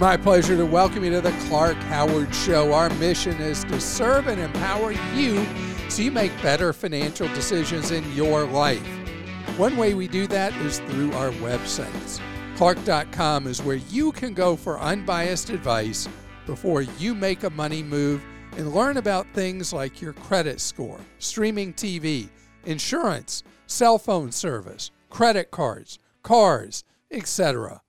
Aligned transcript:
My 0.00 0.16
pleasure 0.16 0.56
to 0.56 0.64
welcome 0.64 1.04
you 1.04 1.10
to 1.10 1.20
the 1.20 1.36
Clark 1.46 1.76
Howard 1.76 2.34
Show. 2.34 2.72
Our 2.72 2.88
mission 2.94 3.38
is 3.38 3.64
to 3.64 3.78
serve 3.78 4.28
and 4.28 4.40
empower 4.40 4.92
you 5.14 5.46
so 5.90 6.00
you 6.00 6.10
make 6.10 6.32
better 6.40 6.72
financial 6.72 7.28
decisions 7.34 7.90
in 7.90 8.10
your 8.14 8.46
life. 8.46 8.80
One 9.58 9.76
way 9.76 9.92
we 9.92 10.08
do 10.08 10.26
that 10.28 10.56
is 10.62 10.78
through 10.78 11.12
our 11.12 11.32
websites. 11.32 12.18
Clark.com 12.56 13.46
is 13.46 13.62
where 13.62 13.76
you 13.76 14.10
can 14.12 14.32
go 14.32 14.56
for 14.56 14.80
unbiased 14.80 15.50
advice 15.50 16.08
before 16.46 16.80
you 16.80 17.14
make 17.14 17.44
a 17.44 17.50
money 17.50 17.82
move 17.82 18.24
and 18.56 18.72
learn 18.72 18.96
about 18.96 19.26
things 19.34 19.70
like 19.70 20.00
your 20.00 20.14
credit 20.14 20.62
score, 20.62 21.00
streaming 21.18 21.74
TV, 21.74 22.30
insurance, 22.64 23.42
cell 23.66 23.98
phone 23.98 24.32
service, 24.32 24.92
credit 25.10 25.50
cards, 25.50 25.98
cars, 26.22 26.84
etc. 27.10 27.82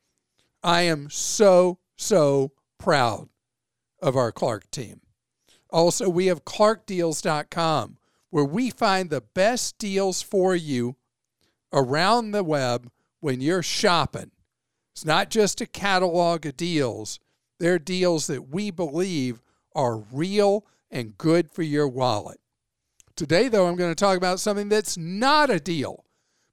I 0.61 0.81
am 0.81 1.09
so, 1.09 1.79
so 2.01 2.51
proud 2.77 3.29
of 4.01 4.15
our 4.15 4.31
Clark 4.31 4.69
team. 4.71 5.01
Also, 5.69 6.09
we 6.09 6.25
have 6.25 6.43
clarkdeals.com 6.43 7.97
where 8.29 8.45
we 8.45 8.69
find 8.69 9.09
the 9.09 9.21
best 9.21 9.77
deals 9.77 10.21
for 10.21 10.55
you 10.55 10.95
around 11.71 12.31
the 12.31 12.43
web 12.43 12.89
when 13.19 13.41
you're 13.41 13.63
shopping. 13.63 14.31
It's 14.93 15.05
not 15.05 15.29
just 15.29 15.61
a 15.61 15.65
catalog 15.65 16.45
of 16.45 16.57
deals, 16.57 17.19
they're 17.59 17.79
deals 17.79 18.27
that 18.27 18.49
we 18.49 18.71
believe 18.71 19.41
are 19.75 19.97
real 20.11 20.65
and 20.89 21.17
good 21.17 21.51
for 21.51 21.63
your 21.63 21.87
wallet. 21.87 22.39
Today, 23.15 23.47
though, 23.47 23.67
I'm 23.67 23.75
going 23.75 23.91
to 23.91 23.95
talk 23.95 24.17
about 24.17 24.39
something 24.39 24.67
that's 24.67 24.97
not 24.97 25.49
a 25.49 25.59
deal 25.59 26.05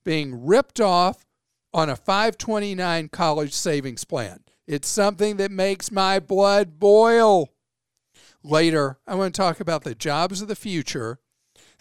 being 0.05 0.47
ripped 0.47 0.81
off 0.81 1.25
on 1.73 1.89
a 1.89 1.97
529 1.97 3.09
college 3.09 3.53
savings 3.53 4.05
plan. 4.05 4.41
It's 4.69 4.87
something 4.87 5.39
that 5.39 5.51
makes 5.51 5.91
my 5.91 6.21
blood 6.21 6.79
boil. 6.79 7.49
Later, 8.45 8.99
I 9.07 9.15
want 9.15 9.35
to 9.35 9.41
talk 9.41 9.61
about 9.61 9.83
the 9.83 9.95
jobs 9.95 10.43
of 10.43 10.49
the 10.49 10.55
future 10.55 11.21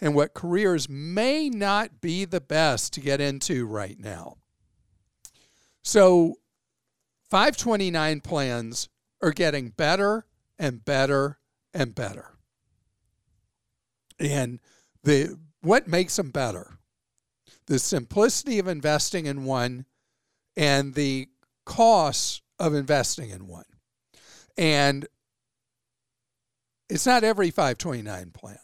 and 0.00 0.14
what 0.14 0.32
careers 0.32 0.88
may 0.88 1.50
not 1.50 2.00
be 2.00 2.24
the 2.24 2.40
best 2.40 2.94
to 2.94 3.00
get 3.00 3.20
into 3.20 3.66
right 3.66 4.00
now. 4.00 4.38
So, 5.82 6.36
529 7.28 8.22
plans 8.22 8.88
are 9.20 9.32
getting 9.32 9.68
better 9.68 10.24
and 10.58 10.82
better 10.82 11.38
and 11.74 11.94
better. 11.94 12.30
And 14.18 14.60
the 15.04 15.38
what 15.60 15.88
makes 15.88 16.16
them 16.16 16.30
better? 16.30 16.78
The 17.66 17.78
simplicity 17.78 18.58
of 18.58 18.66
investing 18.66 19.26
in 19.26 19.44
one 19.44 19.84
and 20.56 20.94
the 20.94 21.28
costs 21.66 22.40
of 22.58 22.74
investing 22.74 23.30
in 23.30 23.46
one. 23.46 23.64
And 24.56 25.06
it's 26.88 27.06
not 27.06 27.24
every 27.24 27.50
529 27.50 28.30
plan. 28.30 28.58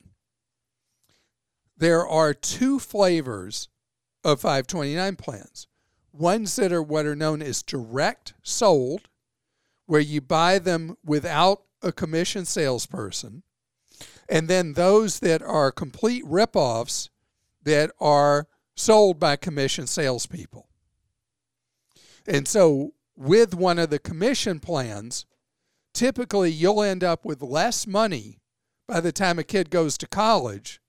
There 1.77 2.07
are 2.07 2.33
two 2.33 2.79
flavors 2.79 3.69
of 4.23 4.41
529 4.41 5.17
plans. 5.17 5.67
Ones 6.13 6.57
that 6.57 6.73
are 6.73 6.83
what 6.83 7.07
are 7.07 7.17
known 7.17 7.43
as 7.43 7.63
direct 7.63 8.35
sold, 8.43 9.09
where 9.87 10.01
you 10.01 10.21
buy 10.21 10.59
them 10.59 10.97
without 11.05 11.63
a 11.83 11.93
commission 11.93 12.45
salesperson, 12.45 13.43
and 14.29 14.49
then 14.49 14.73
those 14.73 15.21
that 15.21 15.43
are 15.43 15.71
complete 15.71 16.25
ripoffs 16.25 17.11
that 17.63 17.91
are 18.01 18.47
sold 18.77 19.19
by 19.19 19.37
commission 19.37 19.87
salespeople. 19.87 20.69
And 22.27 22.49
so, 22.49 22.95
with 23.17 23.55
one 23.55 23.79
of 23.79 23.91
the 23.91 23.99
commission 23.99 24.61
plans, 24.61 25.27
typically 25.93 26.51
you'll 26.51 26.83
end 26.83 27.05
up 27.05 27.25
with 27.25 27.43
less 27.43 27.87
money 27.87 28.39
by 28.87 29.01
the 29.01 29.13
time 29.13 29.39
a 29.39 29.45
kid 29.45 29.71
goes 29.71 29.97
to 29.99 30.07
college 30.07 30.81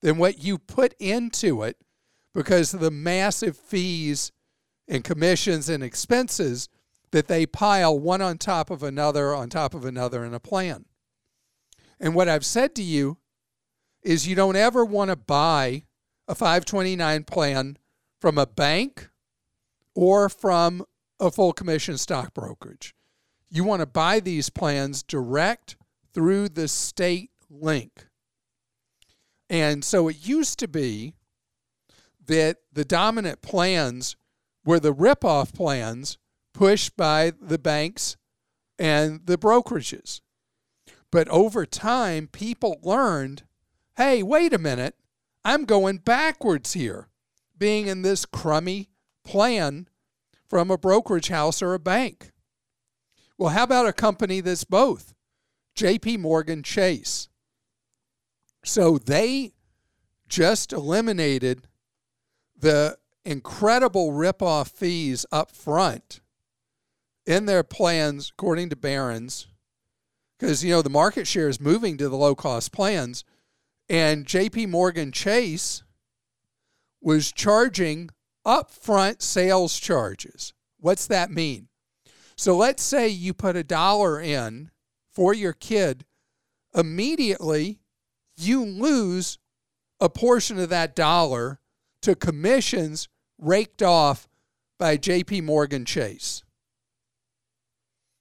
than 0.00 0.18
what 0.18 0.42
you 0.42 0.58
put 0.58 0.94
into 0.98 1.62
it 1.62 1.76
because 2.34 2.72
of 2.72 2.80
the 2.80 2.90
massive 2.90 3.56
fees 3.56 4.32
and 4.88 5.04
commissions 5.04 5.68
and 5.68 5.82
expenses 5.82 6.68
that 7.10 7.28
they 7.28 7.46
pile 7.46 7.98
one 7.98 8.22
on 8.22 8.38
top 8.38 8.70
of 8.70 8.82
another 8.82 9.34
on 9.34 9.48
top 9.48 9.74
of 9.74 9.84
another 9.84 10.24
in 10.24 10.34
a 10.34 10.40
plan. 10.40 10.86
And 12.00 12.14
what 12.14 12.28
I've 12.28 12.44
said 12.44 12.74
to 12.76 12.82
you 12.82 13.18
is 14.02 14.26
you 14.26 14.34
don't 14.34 14.56
ever 14.56 14.84
want 14.84 15.10
to 15.10 15.16
buy 15.16 15.84
a 16.26 16.34
529 16.34 17.24
plan 17.24 17.76
from 18.20 18.38
a 18.38 18.46
bank 18.46 19.08
or 19.94 20.28
from 20.28 20.84
a 21.22 21.30
full 21.30 21.52
commission 21.52 21.96
stock 21.96 22.34
brokerage. 22.34 22.94
You 23.48 23.64
want 23.64 23.80
to 23.80 23.86
buy 23.86 24.18
these 24.18 24.50
plans 24.50 25.02
direct 25.02 25.76
through 26.12 26.48
the 26.48 26.68
state 26.68 27.30
link. 27.48 28.08
And 29.48 29.84
so 29.84 30.08
it 30.08 30.26
used 30.26 30.58
to 30.58 30.68
be 30.68 31.14
that 32.26 32.58
the 32.72 32.84
dominant 32.84 33.40
plans 33.40 34.16
were 34.64 34.80
the 34.80 34.94
ripoff 34.94 35.54
plans 35.54 36.18
pushed 36.52 36.96
by 36.96 37.32
the 37.40 37.58
banks 37.58 38.16
and 38.78 39.20
the 39.26 39.38
brokerages. 39.38 40.20
But 41.10 41.28
over 41.28 41.66
time, 41.66 42.26
people 42.26 42.80
learned 42.82 43.44
hey, 43.98 44.22
wait 44.22 44.54
a 44.54 44.58
minute, 44.58 44.96
I'm 45.44 45.66
going 45.66 45.98
backwards 45.98 46.72
here, 46.72 47.08
being 47.58 47.86
in 47.86 48.00
this 48.00 48.24
crummy 48.24 48.88
plan 49.22 49.86
from 50.52 50.70
a 50.70 50.76
brokerage 50.76 51.28
house 51.28 51.62
or 51.62 51.72
a 51.72 51.78
bank. 51.78 52.30
Well, 53.38 53.48
how 53.48 53.62
about 53.62 53.86
a 53.86 53.92
company 53.94 54.42
that's 54.42 54.64
both? 54.64 55.14
JP 55.74 56.18
Morgan 56.18 56.62
Chase. 56.62 57.30
So 58.62 58.98
they 58.98 59.52
just 60.28 60.74
eliminated 60.74 61.68
the 62.54 62.98
incredible 63.24 64.12
ripoff 64.12 64.70
fees 64.70 65.24
up 65.32 65.52
front 65.52 66.20
in 67.24 67.46
their 67.46 67.62
plans, 67.62 68.30
according 68.30 68.68
to 68.68 68.76
Barron's, 68.76 69.46
because 70.38 70.62
you 70.62 70.72
know 70.72 70.82
the 70.82 70.90
market 70.90 71.26
share 71.26 71.48
is 71.48 71.62
moving 71.62 71.96
to 71.96 72.10
the 72.10 72.16
low 72.16 72.34
cost 72.34 72.72
plans, 72.72 73.24
and 73.88 74.26
J.P. 74.26 74.66
Morgan 74.66 75.12
Chase 75.12 75.82
was 77.00 77.32
charging 77.32 78.10
upfront 78.46 79.22
sales 79.22 79.78
charges. 79.78 80.52
What's 80.78 81.06
that 81.06 81.30
mean? 81.30 81.68
So 82.36 82.56
let's 82.56 82.82
say 82.82 83.08
you 83.08 83.34
put 83.34 83.56
a 83.56 83.64
dollar 83.64 84.20
in 84.20 84.70
for 85.12 85.34
your 85.34 85.52
kid, 85.52 86.04
immediately 86.74 87.80
you 88.36 88.64
lose 88.64 89.38
a 90.00 90.08
portion 90.08 90.58
of 90.58 90.68
that 90.70 90.96
dollar 90.96 91.60
to 92.00 92.14
commissions 92.14 93.08
raked 93.38 93.82
off 93.82 94.28
by 94.78 94.96
JP 94.96 95.44
Morgan 95.44 95.84
Chase. 95.84 96.42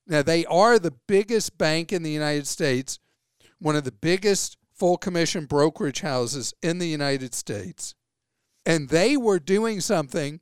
Now, 0.05 0.21
they 0.21 0.45
are 0.45 0.77
the 0.77 0.93
biggest 1.07 1.57
bank 1.57 1.93
in 1.93 2.03
the 2.03 2.11
United 2.11 2.45
States, 2.45 2.99
one 3.59 3.75
of 3.75 3.83
the 3.83 3.91
biggest 3.91 4.57
full 4.73 4.97
commission 4.97 5.45
brokerage 5.45 6.01
houses 6.01 6.53
in 6.61 6.79
the 6.79 6.87
United 6.87 7.33
States. 7.33 7.95
And 8.65 8.89
they 8.89 9.17
were 9.17 9.39
doing 9.39 9.81
something 9.81 10.39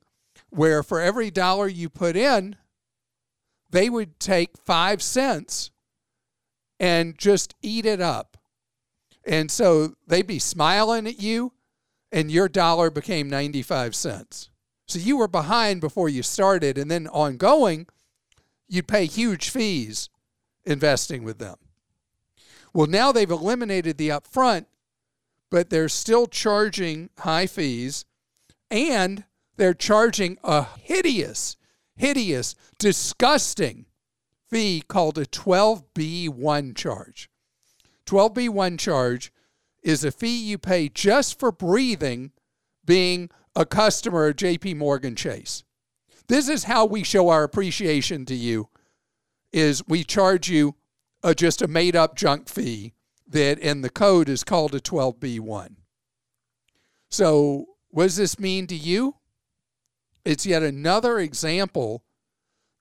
where 0.49 0.83
for 0.83 0.99
every 0.99 1.31
dollar 1.31 1.67
you 1.67 1.89
put 1.89 2.15
in, 2.15 2.55
they 3.69 3.89
would 3.89 4.19
take 4.19 4.57
five 4.57 5.01
cents 5.01 5.71
and 6.79 7.17
just 7.17 7.55
eat 7.61 7.85
it 7.85 8.01
up. 8.01 8.37
And 9.25 9.51
so 9.51 9.95
they'd 10.07 10.25
be 10.25 10.39
smiling 10.39 11.05
at 11.05 11.21
you, 11.21 11.53
and 12.11 12.31
your 12.31 12.49
dollar 12.49 12.89
became 12.89 13.29
95 13.29 13.93
cents. 13.95 14.49
So 14.87 14.97
you 14.97 15.17
were 15.17 15.27
behind 15.27 15.81
before 15.81 16.09
you 16.09 16.23
started, 16.23 16.77
and 16.77 16.89
then 16.89 17.07
ongoing, 17.07 17.85
you'd 18.67 18.87
pay 18.87 19.05
huge 19.05 19.49
fees 19.49 20.09
investing 20.65 21.23
with 21.23 21.37
them. 21.37 21.57
Well, 22.73 22.87
now 22.87 23.11
they've 23.11 23.29
eliminated 23.29 23.97
the 23.97 24.09
upfront, 24.09 24.65
but 25.51 25.69
they're 25.69 25.89
still 25.89 26.27
charging 26.27 27.09
high 27.19 27.47
fees, 27.47 28.05
and 28.71 29.25
they're 29.57 29.73
charging 29.73 30.37
a 30.43 30.63
hideous, 30.81 31.57
hideous, 31.95 32.55
disgusting 32.77 33.85
fee 34.49 34.83
called 34.87 35.17
a 35.17 35.25
12B1 35.25 36.75
charge. 36.75 37.29
12B1 38.05 38.79
charge 38.79 39.31
is 39.83 40.03
a 40.03 40.11
fee 40.11 40.37
you 40.37 40.57
pay 40.57 40.89
just 40.89 41.39
for 41.39 41.51
breathing 41.51 42.31
being 42.85 43.29
a 43.55 43.65
customer 43.65 44.27
of 44.27 44.35
JP 44.35 44.77
Morgan 44.77 45.15
Chase. 45.15 45.63
This 46.27 46.47
is 46.47 46.65
how 46.65 46.85
we 46.85 47.03
show 47.03 47.29
our 47.29 47.43
appreciation 47.43 48.25
to 48.25 48.35
you 48.35 48.69
is 49.51 49.83
we 49.87 50.03
charge 50.03 50.49
you 50.49 50.75
a, 51.23 51.33
just 51.33 51.61
a 51.61 51.67
made 51.67 51.95
up 51.95 52.15
junk 52.15 52.47
fee 52.47 52.93
that 53.27 53.59
in 53.59 53.81
the 53.81 53.89
code 53.89 54.29
is 54.29 54.43
called 54.43 54.73
a 54.73 54.79
12B1. 54.79 55.75
So, 57.09 57.65
what 57.89 58.03
does 58.03 58.17
this 58.17 58.39
mean 58.39 58.67
to 58.67 58.75
you? 58.75 59.15
It's 60.25 60.45
yet 60.45 60.63
another 60.63 61.19
example 61.19 62.03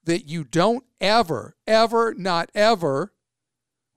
that 0.03 0.27
you 0.27 0.43
don't 0.43 0.85
ever, 1.01 1.55
ever, 1.67 2.13
not 2.13 2.49
ever 2.53 3.13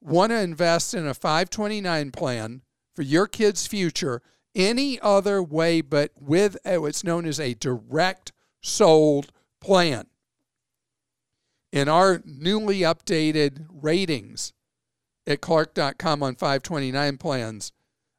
want 0.00 0.30
to 0.30 0.40
invest 0.40 0.94
in 0.94 1.06
a 1.06 1.14
529 1.14 2.10
plan 2.10 2.62
for 2.94 3.02
your 3.02 3.26
kid's 3.26 3.66
future 3.66 4.22
any 4.54 5.00
other 5.00 5.42
way 5.42 5.80
but 5.80 6.10
with 6.18 6.56
what's 6.64 7.04
known 7.04 7.24
as 7.24 7.40
a 7.40 7.54
direct 7.54 8.32
sold 8.60 9.32
plan. 9.60 10.06
In 11.72 11.88
our 11.88 12.20
newly 12.24 12.80
updated 12.80 13.66
ratings 13.70 14.52
at 15.26 15.40
Clark.com 15.40 16.22
on 16.22 16.34
529 16.34 17.16
plans, 17.16 17.72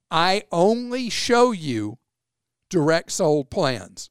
I 0.10 0.44
only 0.52 1.10
show 1.10 1.52
you 1.52 2.00
direct 2.74 3.12
sold 3.12 3.52
plans. 3.52 4.10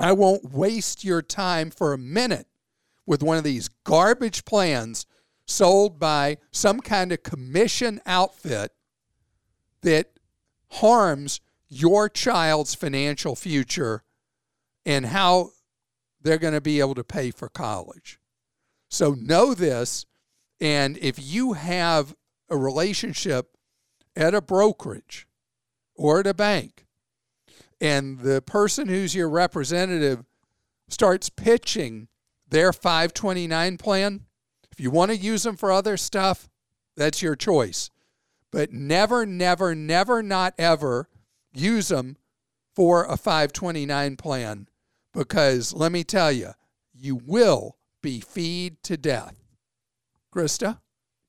I 0.00 0.10
won't 0.10 0.52
waste 0.52 1.04
your 1.04 1.22
time 1.22 1.70
for 1.70 1.92
a 1.92 1.98
minute 1.98 2.48
with 3.06 3.22
one 3.22 3.38
of 3.38 3.44
these 3.44 3.68
garbage 3.84 4.44
plans 4.44 5.06
sold 5.46 6.00
by 6.00 6.38
some 6.50 6.80
kind 6.80 7.12
of 7.12 7.22
commission 7.22 8.00
outfit 8.04 8.72
that 9.82 10.18
harms 10.70 11.40
your 11.68 12.08
child's 12.08 12.74
financial 12.74 13.36
future 13.36 14.02
and 14.84 15.06
how 15.06 15.50
they're 16.20 16.36
going 16.36 16.54
to 16.54 16.60
be 16.60 16.80
able 16.80 16.96
to 16.96 17.04
pay 17.04 17.30
for 17.30 17.48
college. 17.48 18.18
So 18.88 19.14
know 19.14 19.54
this. 19.54 20.04
And 20.60 20.98
if 20.98 21.16
you 21.16 21.52
have 21.52 22.12
a 22.48 22.56
relationship 22.56 23.56
at 24.16 24.34
a 24.34 24.42
brokerage 24.42 25.28
or 25.94 26.18
at 26.18 26.26
a 26.26 26.34
bank, 26.34 26.86
and 27.80 28.20
the 28.20 28.42
person 28.42 28.88
who's 28.88 29.14
your 29.14 29.28
representative 29.28 30.24
starts 30.88 31.30
pitching 31.30 32.08
their 32.48 32.72
529 32.72 33.78
plan, 33.78 34.26
if 34.70 34.80
you 34.80 34.90
want 34.90 35.10
to 35.10 35.16
use 35.16 35.44
them 35.44 35.56
for 35.56 35.72
other 35.72 35.96
stuff, 35.96 36.48
that's 36.96 37.22
your 37.22 37.36
choice. 37.36 37.90
But 38.50 38.72
never, 38.72 39.24
never, 39.24 39.74
never, 39.74 40.22
not 40.22 40.54
ever 40.58 41.08
use 41.52 41.88
them 41.88 42.16
for 42.74 43.04
a 43.04 43.16
529 43.16 44.16
plan 44.16 44.68
because 45.12 45.72
let 45.72 45.92
me 45.92 46.04
tell 46.04 46.32
you, 46.32 46.50
you 46.92 47.16
will 47.16 47.76
be 48.02 48.20
feed 48.20 48.82
to 48.84 48.96
death. 48.96 49.34
Christa? 50.34 50.80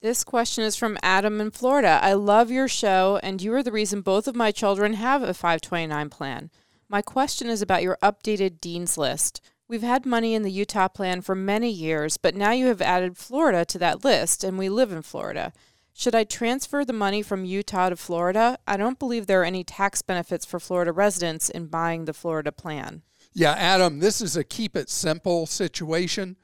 This 0.01 0.23
question 0.23 0.63
is 0.63 0.75
from 0.75 0.97
Adam 1.03 1.39
in 1.39 1.51
Florida. 1.51 1.99
I 2.01 2.13
love 2.13 2.49
your 2.49 2.67
show, 2.67 3.19
and 3.21 3.39
you 3.39 3.53
are 3.53 3.61
the 3.61 3.71
reason 3.71 4.01
both 4.01 4.27
of 4.27 4.35
my 4.35 4.51
children 4.51 4.93
have 4.93 5.21
a 5.21 5.31
529 5.31 6.09
plan. 6.09 6.49
My 6.89 7.03
question 7.03 7.49
is 7.49 7.61
about 7.61 7.83
your 7.83 7.99
updated 8.01 8.59
Dean's 8.59 8.97
List. 8.97 9.41
We've 9.67 9.83
had 9.83 10.07
money 10.07 10.33
in 10.33 10.41
the 10.41 10.49
Utah 10.49 10.87
plan 10.87 11.21
for 11.21 11.35
many 11.35 11.69
years, 11.69 12.17
but 12.17 12.33
now 12.33 12.49
you 12.49 12.65
have 12.65 12.81
added 12.81 13.15
Florida 13.15 13.63
to 13.65 13.77
that 13.77 14.03
list, 14.03 14.43
and 14.43 14.57
we 14.57 14.69
live 14.69 14.91
in 14.91 15.03
Florida. 15.03 15.53
Should 15.93 16.15
I 16.15 16.23
transfer 16.23 16.83
the 16.83 16.93
money 16.93 17.21
from 17.21 17.45
Utah 17.45 17.89
to 17.89 17.95
Florida? 17.95 18.57
I 18.65 18.77
don't 18.77 18.97
believe 18.97 19.27
there 19.27 19.41
are 19.41 19.45
any 19.45 19.63
tax 19.63 20.01
benefits 20.01 20.47
for 20.47 20.59
Florida 20.59 20.91
residents 20.91 21.47
in 21.47 21.67
buying 21.67 22.05
the 22.05 22.13
Florida 22.13 22.51
plan. 22.51 23.03
Yeah, 23.33 23.51
Adam, 23.51 23.99
this 23.99 24.19
is 24.19 24.35
a 24.35 24.43
keep 24.43 24.75
it 24.75 24.89
simple 24.89 25.45
situation. 25.45 26.37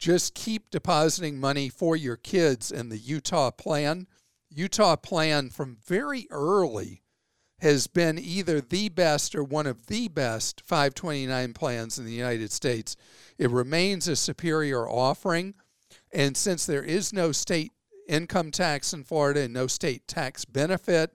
Just 0.00 0.34
keep 0.34 0.70
depositing 0.70 1.38
money 1.38 1.68
for 1.68 1.94
your 1.94 2.16
kids 2.16 2.72
in 2.72 2.88
the 2.88 2.96
Utah 2.96 3.50
plan. 3.50 4.06
Utah 4.48 4.96
plan 4.96 5.50
from 5.50 5.76
very 5.86 6.26
early 6.30 7.02
has 7.60 7.86
been 7.86 8.18
either 8.18 8.62
the 8.62 8.88
best 8.88 9.34
or 9.34 9.44
one 9.44 9.66
of 9.66 9.86
the 9.88 10.08
best 10.08 10.62
529 10.64 11.52
plans 11.52 11.98
in 11.98 12.06
the 12.06 12.14
United 12.14 12.50
States. 12.50 12.96
It 13.36 13.50
remains 13.50 14.08
a 14.08 14.16
superior 14.16 14.88
offering. 14.88 15.52
And 16.10 16.34
since 16.34 16.64
there 16.64 16.82
is 16.82 17.12
no 17.12 17.30
state 17.30 17.72
income 18.08 18.50
tax 18.50 18.94
in 18.94 19.04
Florida 19.04 19.40
and 19.40 19.52
no 19.52 19.66
state 19.66 20.08
tax 20.08 20.46
benefit 20.46 21.12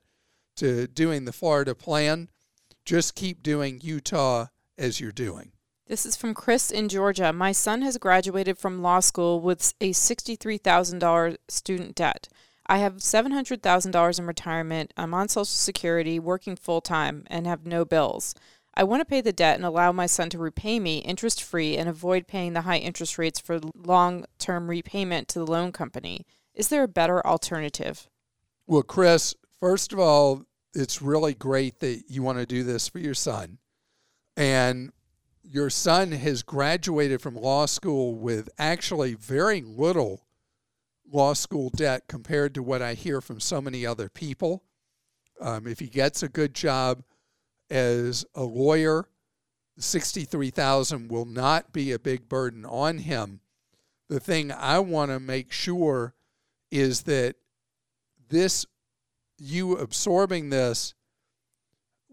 to 0.57 0.85
doing 0.87 1.25
the 1.25 1.33
Florida 1.33 1.73
plan, 1.73 2.29
just 2.85 3.15
keep 3.15 3.41
doing 3.41 3.81
Utah 3.81 4.45
as 4.77 4.99
you're 4.99 5.11
doing. 5.11 5.51
This 5.87 6.05
is 6.05 6.15
from 6.15 6.33
Chris 6.33 6.71
in 6.71 6.89
Georgia. 6.89 7.31
My 7.31 7.51
son 7.51 7.83
has 7.83 7.99
graduated 7.99 8.57
from 8.57 8.81
law 8.81 9.01
school 9.01 9.39
with 9.39 9.75
a 9.79 9.91
$63,000 9.91 11.37
student 11.47 11.93
debt. 11.93 12.27
I 12.65 12.79
have 12.79 12.95
$700,000 12.95 14.19
in 14.19 14.25
retirement. 14.25 14.93
I'm 14.97 15.13
on 15.13 15.27
Social 15.27 15.45
Security, 15.45 16.17
working 16.17 16.55
full 16.55 16.81
time, 16.81 17.23
and 17.27 17.45
have 17.45 17.67
no 17.67 17.85
bills. 17.85 18.33
I 18.73 18.83
want 18.83 19.01
to 19.01 19.05
pay 19.05 19.21
the 19.21 19.31
debt 19.31 19.57
and 19.57 19.63
allow 19.63 19.91
my 19.91 20.07
son 20.07 20.31
to 20.31 20.39
repay 20.39 20.79
me 20.79 20.97
interest 20.99 21.43
free 21.43 21.77
and 21.77 21.87
avoid 21.87 22.27
paying 22.27 22.53
the 22.53 22.61
high 22.61 22.79
interest 22.79 23.19
rates 23.19 23.39
for 23.39 23.59
long 23.75 24.25
term 24.39 24.67
repayment 24.67 25.27
to 25.29 25.39
the 25.39 25.45
loan 25.47 25.71
company. 25.71 26.25
Is 26.55 26.69
there 26.69 26.81
a 26.81 26.87
better 26.87 27.25
alternative? 27.25 28.09
Well, 28.65 28.81
Chris, 28.81 29.35
first 29.59 29.93
of 29.93 29.99
all, 29.99 30.45
it's 30.73 30.99
really 31.03 31.35
great 31.35 31.79
that 31.81 32.05
you 32.09 32.23
want 32.23 32.39
to 32.39 32.47
do 32.47 32.63
this 32.63 32.87
for 32.87 32.97
your 32.97 33.13
son 33.13 33.59
and 34.35 34.91
your 35.51 35.69
son 35.69 36.11
has 36.11 36.43
graduated 36.43 37.21
from 37.21 37.35
law 37.35 37.65
school 37.65 38.15
with 38.15 38.49
actually 38.57 39.13
very 39.13 39.61
little 39.61 40.25
law 41.11 41.33
school 41.33 41.69
debt 41.69 42.03
compared 42.07 42.53
to 42.55 42.63
what 42.63 42.81
I 42.81 42.93
hear 42.93 43.21
from 43.21 43.39
so 43.39 43.61
many 43.61 43.85
other 43.85 44.09
people. 44.09 44.63
Um, 45.39 45.67
if 45.67 45.79
he 45.79 45.87
gets 45.87 46.23
a 46.23 46.29
good 46.29 46.53
job 46.53 47.03
as 47.69 48.25
a 48.33 48.43
lawyer, 48.43 49.07
63,000 49.77 51.09
will 51.09 51.25
not 51.25 51.73
be 51.73 51.91
a 51.91 51.99
big 51.99 52.29
burden 52.29 52.65
on 52.65 52.99
him. 52.99 53.41
The 54.09 54.19
thing 54.19 54.51
I 54.51 54.79
want 54.79 55.11
to 55.11 55.19
make 55.19 55.51
sure 55.51 56.13
is 56.71 57.03
that 57.03 57.35
this 58.29 58.65
you 59.37 59.77
absorbing 59.77 60.49
this 60.49 60.93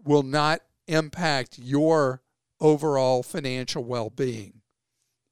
will 0.03 0.23
not 0.23 0.61
impact 0.87 1.57
your 1.57 2.22
overall 2.63 3.21
financial 3.21 3.83
well 3.83 4.09
being. 4.09 4.61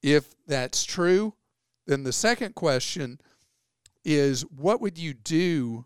If 0.03 0.35
that's 0.45 0.83
true, 0.83 1.33
then 1.87 2.03
the 2.03 2.13
second 2.13 2.53
question 2.53 3.19
is 4.03 4.41
what 4.43 4.81
would 4.81 4.97
you 4.97 5.13
do 5.13 5.85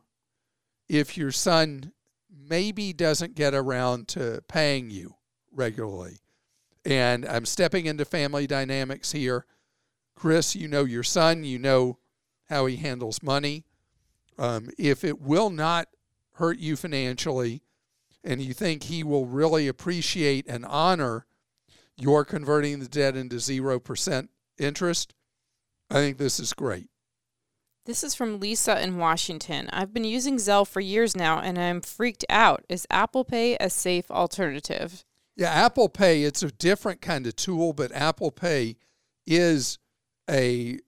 if 0.89 1.17
your 1.17 1.31
son 1.31 1.91
maybe 2.35 2.91
doesn't 2.91 3.35
get 3.35 3.53
around 3.53 4.07
to 4.09 4.41
paying 4.47 4.89
you 4.89 5.15
regularly? 5.51 6.19
And 6.83 7.25
I'm 7.25 7.45
stepping 7.45 7.85
into 7.85 8.05
family 8.05 8.47
dynamics 8.47 9.11
here. 9.11 9.45
Chris, 10.15 10.55
you 10.55 10.67
know 10.67 10.83
your 10.83 11.03
son, 11.03 11.43
you 11.43 11.59
know 11.59 11.99
how 12.49 12.65
he 12.65 12.77
handles 12.77 13.21
money. 13.21 13.65
Um, 14.37 14.69
if 14.77 15.03
it 15.03 15.21
will 15.21 15.49
not 15.49 15.87
hurt 16.33 16.57
you 16.57 16.75
financially, 16.75 17.61
and 18.23 18.41
you 18.41 18.53
think 18.53 18.83
he 18.83 19.03
will 19.03 19.25
really 19.25 19.67
appreciate 19.67 20.45
and 20.47 20.65
honor 20.65 21.25
your 21.97 22.25
converting 22.25 22.79
the 22.79 22.87
debt 22.87 23.15
into 23.15 23.35
0% 23.35 24.27
interest, 24.57 25.13
I 25.89 25.95
think 25.95 26.17
this 26.17 26.39
is 26.39 26.53
great. 26.53 26.89
This 27.85 28.03
is 28.03 28.15
from 28.15 28.39
Lisa 28.39 28.81
in 28.81 28.97
Washington. 28.97 29.69
I've 29.71 29.93
been 29.93 30.03
using 30.03 30.37
Zelle 30.37 30.67
for 30.67 30.79
years 30.79 31.15
now 31.15 31.39
and 31.39 31.57
I'm 31.57 31.81
freaked 31.81 32.25
out. 32.29 32.65
Is 32.67 32.87
Apple 32.89 33.23
Pay 33.23 33.57
a 33.59 33.69
safe 33.69 34.09
alternative? 34.09 35.05
Yeah, 35.35 35.51
Apple 35.51 35.89
Pay, 35.89 36.23
it's 36.23 36.41
a 36.41 36.51
different 36.51 37.01
kind 37.01 37.27
of 37.27 37.35
tool, 37.35 37.73
but 37.73 37.91
Apple 37.91 38.31
Pay 38.31 38.77
is 39.27 39.77
a 40.29 40.79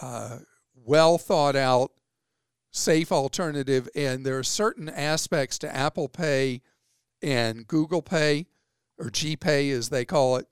uh, 0.00 0.38
well 0.74 1.18
thought 1.18 1.56
out, 1.56 1.90
safe 2.70 3.12
alternative. 3.12 3.88
And 3.94 4.24
there 4.24 4.38
are 4.38 4.44
certain 4.44 4.88
aspects 4.88 5.58
to 5.58 5.74
Apple 5.74 6.08
Pay 6.08 6.62
and 7.20 7.66
Google 7.66 8.02
Pay, 8.02 8.46
or 8.98 9.10
GPay 9.10 9.72
as 9.72 9.90
they 9.90 10.06
call 10.06 10.36
it, 10.36 10.46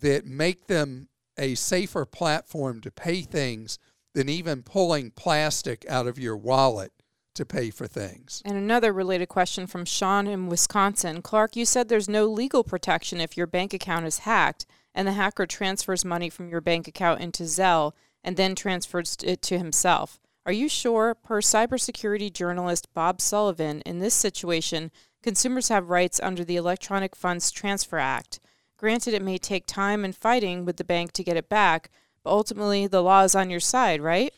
that 0.00 0.26
make 0.26 0.66
them 0.66 1.08
a 1.38 1.54
safer 1.54 2.04
platform 2.04 2.80
to 2.80 2.90
pay 2.90 3.22
things 3.22 3.78
than 4.14 4.28
even 4.28 4.62
pulling 4.62 5.10
plastic 5.10 5.84
out 5.88 6.06
of 6.06 6.18
your 6.18 6.36
wallet 6.36 6.92
to 7.34 7.44
pay 7.44 7.70
for 7.70 7.86
things. 7.86 8.42
And 8.44 8.56
another 8.56 8.92
related 8.92 9.28
question 9.28 9.66
from 9.66 9.84
Sean 9.84 10.26
in 10.26 10.48
Wisconsin. 10.48 11.20
Clark, 11.20 11.56
you 11.56 11.64
said 11.64 11.88
there's 11.88 12.08
no 12.08 12.26
legal 12.26 12.62
protection 12.62 13.20
if 13.20 13.36
your 13.36 13.48
bank 13.48 13.74
account 13.74 14.06
is 14.06 14.18
hacked 14.18 14.66
and 14.94 15.08
the 15.08 15.12
hacker 15.12 15.46
transfers 15.46 16.04
money 16.04 16.30
from 16.30 16.48
your 16.48 16.60
bank 16.60 16.86
account 16.86 17.20
into 17.20 17.42
Zelle 17.42 17.92
and 18.22 18.36
then 18.36 18.54
transfers 18.54 19.16
it 19.24 19.42
to 19.42 19.58
himself. 19.58 20.20
Are 20.46 20.52
you 20.52 20.68
sure, 20.68 21.14
per 21.14 21.40
cybersecurity 21.40 22.32
journalist 22.32 22.92
Bob 22.94 23.20
Sullivan, 23.20 23.80
in 23.80 23.98
this 23.98 24.14
situation, 24.14 24.92
consumers 25.22 25.68
have 25.68 25.88
rights 25.88 26.20
under 26.22 26.44
the 26.44 26.56
Electronic 26.56 27.16
Funds 27.16 27.50
Transfer 27.50 27.98
Act? 27.98 28.40
Granted, 28.84 29.14
it 29.14 29.22
may 29.22 29.38
take 29.38 29.64
time 29.64 30.04
and 30.04 30.14
fighting 30.14 30.66
with 30.66 30.76
the 30.76 30.84
bank 30.84 31.12
to 31.12 31.24
get 31.24 31.38
it 31.38 31.48
back, 31.48 31.90
but 32.22 32.28
ultimately 32.28 32.86
the 32.86 33.02
law 33.02 33.22
is 33.22 33.34
on 33.34 33.48
your 33.48 33.58
side, 33.58 34.02
right? 34.02 34.30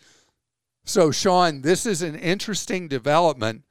So, 0.84 1.10
Sean, 1.10 1.62
this 1.62 1.84
is 1.84 2.00
an 2.00 2.14
interesting 2.14 2.86
development 2.86 3.64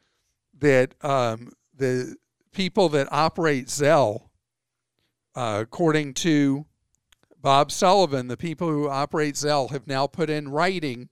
that 0.60 0.96
um, 1.02 1.54
the 1.74 2.18
people 2.52 2.90
that 2.90 3.08
operate 3.10 3.68
Zelle, 3.68 4.24
uh, 5.34 5.60
according 5.62 6.14
to 6.16 6.66
Bob 7.42 7.72
Sullivan, 7.72 8.28
the 8.28 8.36
people 8.36 8.68
who 8.68 8.90
operate 8.90 9.36
Zelle, 9.36 9.72
have 9.72 9.88
now 9.88 10.08
put 10.08 10.30
in 10.30 10.50
writing 10.50 11.08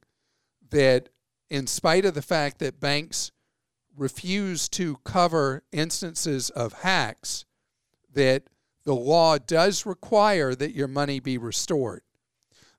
that, 0.72 1.08
in 1.50 1.68
spite 1.68 2.04
of 2.04 2.16
the 2.16 2.22
fact 2.22 2.60
that 2.60 2.82
banks 2.82 3.32
refuse 3.96 4.68
to 4.68 4.98
cover 5.06 5.64
instances 5.72 6.50
of 6.50 6.74
hacks, 6.74 7.46
that 8.14 8.44
the 8.86 8.96
law 8.96 9.38
does 9.38 9.86
require 9.86 10.56
that 10.56 10.74
your 10.74 10.88
money 10.88 11.20
be 11.20 11.38
restored. 11.38 12.02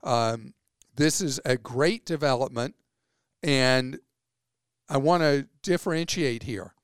Um, 0.02 0.54
this 0.96 1.20
is 1.20 1.40
a 1.44 1.56
great 1.56 2.04
development, 2.04 2.74
and 3.42 3.98
I 4.88 4.98
want 4.98 5.22
to 5.22 5.48
differentiate 5.62 6.42
here. 6.42 6.74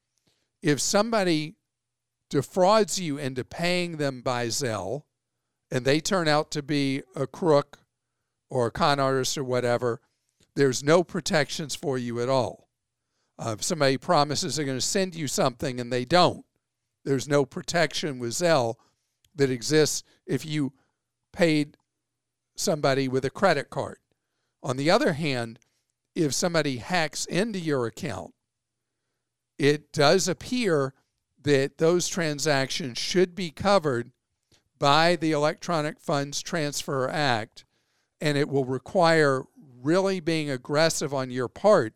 If 0.63 0.81
somebody 0.81 1.57
defrauds 2.29 2.99
you 2.99 3.19
into 3.19 3.45
paying 3.45 3.99
them 3.99 4.23
by 4.23 4.47
Zelle, 4.47 5.03
and 5.71 5.85
they 5.85 6.01
turn 6.01 6.27
out 6.27 6.51
to 6.53 6.63
be 6.63 7.03
a 7.15 7.27
crook 7.27 7.79
or 8.49 8.67
a 8.67 8.71
con 8.71 8.99
artist 8.99 9.39
or 9.39 9.45
whatever, 9.45 10.01
there's 10.57 10.83
no 10.83 11.05
protections 11.05 11.75
for 11.77 11.97
you 11.97 12.21
at 12.21 12.29
all. 12.29 12.69
Uh, 13.39 13.55
if 13.57 13.63
somebody 13.63 13.97
promises 13.97 14.57
they're 14.57 14.65
going 14.65 14.77
to 14.77 14.83
send 14.83 15.15
you 15.15 15.29
something 15.29 15.81
and 15.81 15.93
they 15.93 16.05
don't, 16.05 16.45
there's 17.05 17.29
no 17.29 17.45
protection 17.45 18.19
with 18.19 18.33
Zelle 18.33 18.75
that 19.35 19.51
exists 19.51 20.03
if 20.27 20.45
you 20.45 20.73
paid 21.33 21.77
somebody 22.57 23.09
with 23.09 23.25
a 23.25 23.31
credit 23.31 23.71
card. 23.71 23.99
On 24.63 24.77
the 24.77 24.91
other 24.91 25.15
hand, 25.15 25.59
if 26.15 26.35
somebody 26.35 26.79
hacks 26.79 27.25
into 27.27 27.59
your 27.59 27.87
account, 27.87 28.35
it 29.59 29.93
does 29.93 30.29
appear 30.29 30.95
that 31.43 31.79
those 31.79 32.09
transactions 32.09 32.99
should 32.99 33.35
be 33.35 33.51
covered 33.51 34.11
by 34.79 35.17
the 35.17 35.33
Electronic 35.33 36.01
Funds 36.01 36.43
Transfer 36.43 37.09
Act, 37.09 37.65
and 38.21 38.37
it 38.37 38.49
will 38.49 38.65
require 38.65 39.45
really 39.83 40.21
being 40.21 40.51
aggressive 40.51 41.15
on 41.15 41.31
your 41.31 41.49
part 41.49 41.95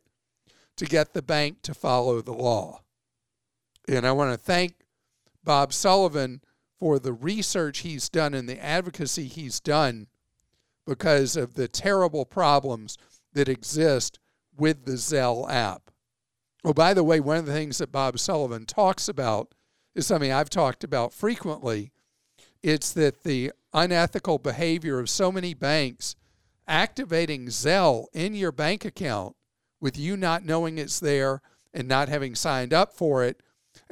to 0.76 0.86
get 0.86 1.12
the 1.12 1.22
bank 1.22 1.62
to 1.62 1.74
follow 1.74 2.20
the 2.20 2.32
law. 2.32 2.80
And 3.88 4.06
I 4.06 4.12
want 4.12 4.32
to 4.32 4.38
thank 4.38 4.74
Bob 5.42 5.72
Sullivan 5.72 6.40
for 6.78 6.98
the 6.98 7.12
research 7.12 7.78
he's 7.78 8.08
done 8.08 8.34
and 8.34 8.48
the 8.48 8.62
advocacy 8.62 9.26
he's 9.26 9.60
done 9.60 10.06
because 10.86 11.36
of 11.36 11.54
the 11.54 11.68
terrible 11.68 12.24
problems 12.24 12.98
that 13.32 13.48
exist 13.48 14.18
with 14.56 14.84
the 14.84 14.92
Zelle 14.92 15.50
app. 15.50 15.90
Oh, 16.64 16.72
by 16.72 16.94
the 16.94 17.04
way, 17.04 17.20
one 17.20 17.36
of 17.36 17.46
the 17.46 17.52
things 17.52 17.78
that 17.78 17.92
Bob 17.92 18.18
Sullivan 18.18 18.66
talks 18.66 19.08
about 19.08 19.54
is 19.94 20.06
something 20.06 20.32
I've 20.32 20.50
talked 20.50 20.84
about 20.84 21.12
frequently. 21.12 21.90
It's 22.62 22.92
that 22.92 23.22
the 23.22 23.52
unethical 23.72 24.38
behavior 24.38 24.98
of 24.98 25.10
so 25.10 25.30
many 25.30 25.52
banks 25.52 26.16
activating 26.66 27.46
Zelle 27.46 28.06
in 28.12 28.34
your 28.34 28.52
bank 28.52 28.84
account 28.84 29.36
with 29.80 29.98
you 29.98 30.16
not 30.16 30.44
knowing 30.44 30.78
it's 30.78 30.98
there 30.98 31.42
and 31.74 31.86
not 31.86 32.08
having 32.08 32.34
signed 32.34 32.72
up 32.72 32.94
for 32.94 33.22
it. 33.22 33.42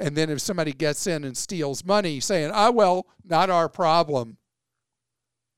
And 0.03 0.17
then 0.17 0.29
if 0.29 0.41
somebody 0.41 0.73
gets 0.73 1.07
in 1.07 1.23
and 1.23 1.37
steals 1.37 1.85
money, 1.85 2.19
saying, 2.19 2.51
ah, 2.53 2.71
well, 2.71 3.07
not 3.23 3.49
our 3.49 3.69
problem. 3.69 4.35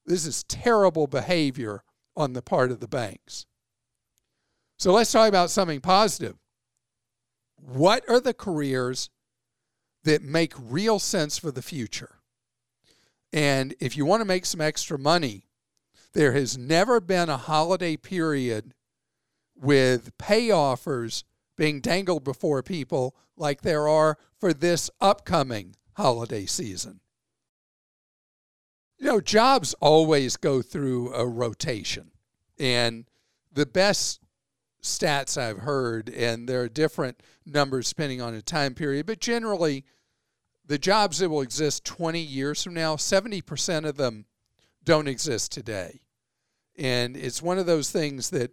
This 0.05 0.27
is 0.27 0.43
terrible 0.43 1.07
behavior 1.07 1.81
on 2.15 2.33
the 2.33 2.43
part 2.43 2.69
of 2.69 2.79
the 2.79 2.87
banks. 2.87 3.47
So 4.77 4.93
let's 4.93 5.11
talk 5.11 5.27
about 5.27 5.49
something 5.49 5.81
positive. 5.81 6.35
What 7.55 8.07
are 8.07 8.19
the 8.19 8.35
careers 8.35 9.09
that 10.03 10.21
make 10.21 10.53
real 10.59 10.99
sense 10.99 11.39
for 11.39 11.49
the 11.49 11.63
future? 11.63 12.19
And 13.33 13.73
if 13.79 13.97
you 13.97 14.05
want 14.05 14.21
to 14.21 14.25
make 14.25 14.45
some 14.45 14.61
extra 14.61 14.99
money, 14.99 15.47
there 16.13 16.33
has 16.33 16.55
never 16.55 17.01
been 17.01 17.29
a 17.29 17.37
holiday 17.37 17.97
period 17.97 18.75
with 19.55 20.15
pay 20.19 20.51
offers 20.51 21.23
being 21.55 21.81
dangled 21.81 22.23
before 22.23 22.61
people 22.63 23.15
like 23.37 23.61
there 23.61 23.87
are 23.87 24.17
for 24.39 24.53
this 24.53 24.89
upcoming 25.01 25.75
holiday 25.93 26.45
season. 26.45 26.99
You 28.97 29.07
know, 29.07 29.21
jobs 29.21 29.73
always 29.79 30.37
go 30.37 30.61
through 30.61 31.13
a 31.13 31.27
rotation. 31.27 32.11
And 32.57 33.05
the 33.51 33.65
best 33.65 34.21
stats 34.81 35.37
I've 35.37 35.59
heard, 35.59 36.09
and 36.09 36.47
there 36.47 36.61
are 36.61 36.69
different 36.69 37.21
numbers 37.45 37.89
depending 37.89 38.21
on 38.21 38.33
a 38.33 38.41
time 38.41 38.73
period, 38.73 39.05
but 39.05 39.19
generally, 39.19 39.83
the 40.65 40.77
jobs 40.77 41.19
that 41.19 41.29
will 41.29 41.41
exist 41.41 41.85
20 41.85 42.19
years 42.19 42.63
from 42.63 42.73
now, 42.73 42.95
70% 42.95 43.85
of 43.85 43.97
them 43.97 44.25
don't 44.83 45.07
exist 45.07 45.51
today. 45.51 46.01
And 46.77 47.15
it's 47.15 47.41
one 47.41 47.57
of 47.57 47.65
those 47.65 47.91
things 47.91 48.29
that 48.31 48.51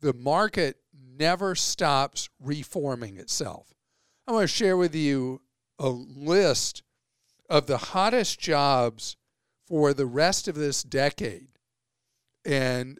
the 0.00 0.14
market 0.14 0.76
never 1.18 1.54
stops 1.54 2.28
reforming 2.40 3.16
itself. 3.16 3.74
I 4.26 4.32
want 4.32 4.44
to 4.44 4.48
share 4.48 4.76
with 4.76 4.94
you 4.94 5.42
a 5.78 5.88
list 5.88 6.82
of 7.50 7.66
the 7.66 7.78
hottest 7.78 8.38
jobs 8.40 9.16
for 9.66 9.92
the 9.92 10.06
rest 10.06 10.48
of 10.48 10.54
this 10.54 10.82
decade. 10.82 11.48
And 12.44 12.98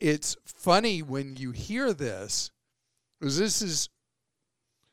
it's 0.00 0.36
funny 0.44 1.02
when 1.02 1.36
you 1.36 1.50
hear 1.50 1.92
this, 1.92 2.50
because 3.18 3.38
this 3.38 3.62
is 3.62 3.88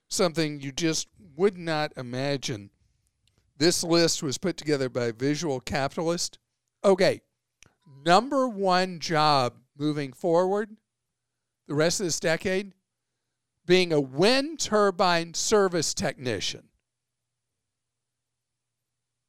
something 0.07 0.61
you 0.61 0.71
just 0.71 1.07
would 1.35 1.57
not 1.57 1.93
imagine. 1.97 2.69
This 3.57 3.83
list 3.83 4.23
was 4.23 4.37
put 4.37 4.57
together 4.57 4.89
by 4.89 5.11
Visual 5.11 5.59
Capitalist. 5.59 6.39
Okay, 6.83 7.21
number 8.05 8.47
one 8.47 8.99
job 8.99 9.55
moving 9.77 10.11
forward, 10.13 10.75
the 11.67 11.75
rest 11.75 11.99
of 11.99 12.05
this 12.05 12.19
decade, 12.19 12.73
being 13.65 13.91
a 13.91 14.01
wind 14.01 14.59
turbine 14.59 15.33
service 15.33 15.93
technician. 15.93 16.69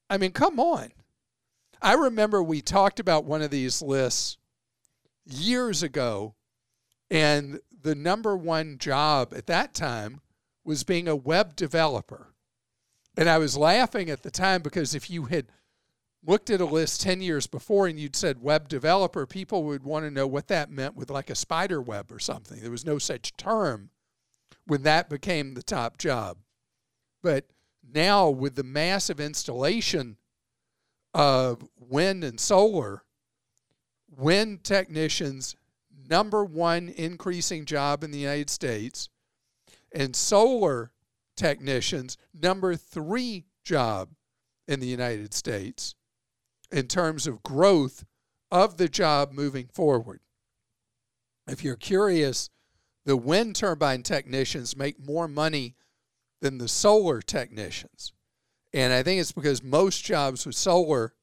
I 0.08 0.18
mean, 0.18 0.32
come 0.32 0.60
on. 0.60 0.90
I 1.80 1.94
remember 1.94 2.42
we 2.42 2.60
talked 2.60 3.00
about 3.00 3.24
one 3.24 3.42
of 3.42 3.50
these 3.50 3.82
lists 3.82 4.38
years 5.24 5.82
ago, 5.82 6.34
and 7.10 7.60
the 7.82 7.94
number 7.94 8.36
one 8.36 8.78
job 8.78 9.32
at 9.34 9.46
that 9.46 9.74
time 9.74 10.20
was 10.64 10.84
being 10.84 11.08
a 11.08 11.16
web 11.16 11.56
developer. 11.56 12.34
And 13.16 13.28
I 13.28 13.38
was 13.38 13.56
laughing 13.56 14.10
at 14.10 14.22
the 14.22 14.30
time 14.30 14.62
because 14.62 14.94
if 14.94 15.08
you 15.08 15.24
had 15.26 15.46
looked 16.24 16.50
at 16.50 16.60
a 16.60 16.66
list 16.66 17.00
10 17.02 17.20
years 17.20 17.46
before 17.46 17.86
and 17.86 17.98
you'd 17.98 18.16
said 18.16 18.42
web 18.42 18.68
developer, 18.68 19.26
people 19.26 19.64
would 19.64 19.84
want 19.84 20.04
to 20.04 20.10
know 20.10 20.26
what 20.26 20.48
that 20.48 20.70
meant 20.70 20.96
with 20.96 21.10
like 21.10 21.30
a 21.30 21.34
spider 21.34 21.80
web 21.80 22.10
or 22.10 22.18
something. 22.18 22.60
There 22.60 22.70
was 22.70 22.84
no 22.84 22.98
such 22.98 23.36
term 23.36 23.90
when 24.66 24.82
that 24.82 25.08
became 25.08 25.54
the 25.54 25.62
top 25.62 25.98
job. 25.98 26.38
But 27.22 27.46
now, 27.92 28.28
with 28.28 28.56
the 28.56 28.64
massive 28.64 29.20
installation 29.20 30.16
of 31.14 31.66
wind 31.78 32.24
and 32.24 32.38
solar, 32.38 33.04
wind 34.16 34.64
technicians, 34.64 35.56
number 36.08 36.44
one 36.44 36.88
increasing 36.88 37.64
job 37.64 38.02
in 38.02 38.10
the 38.10 38.18
United 38.18 38.50
States, 38.50 39.08
and 39.92 40.14
solar 40.14 40.90
technicians, 41.36 42.16
number 42.34 42.74
three 42.74 43.46
job 43.64 44.10
in 44.68 44.80
the 44.80 44.86
United 44.86 45.32
States 45.32 45.94
in 46.70 46.86
terms 46.86 47.26
of 47.26 47.42
growth 47.42 48.04
of 48.50 48.76
the 48.76 48.88
job 48.88 49.32
moving 49.32 49.66
forward. 49.66 50.20
If 51.48 51.62
you're 51.62 51.76
curious, 51.76 52.50
the 53.04 53.16
wind 53.16 53.56
turbine 53.56 54.02
technicians 54.02 54.76
make 54.76 55.04
more 55.04 55.28
money 55.28 55.76
than 56.40 56.58
the 56.58 56.68
solar 56.68 57.22
technicians. 57.22 58.12
And 58.72 58.92
I 58.92 59.02
think 59.02 59.20
it's 59.20 59.32
because 59.32 59.62
most 59.62 60.04
jobs 60.04 60.44
with 60.44 60.56
solar 60.56 61.14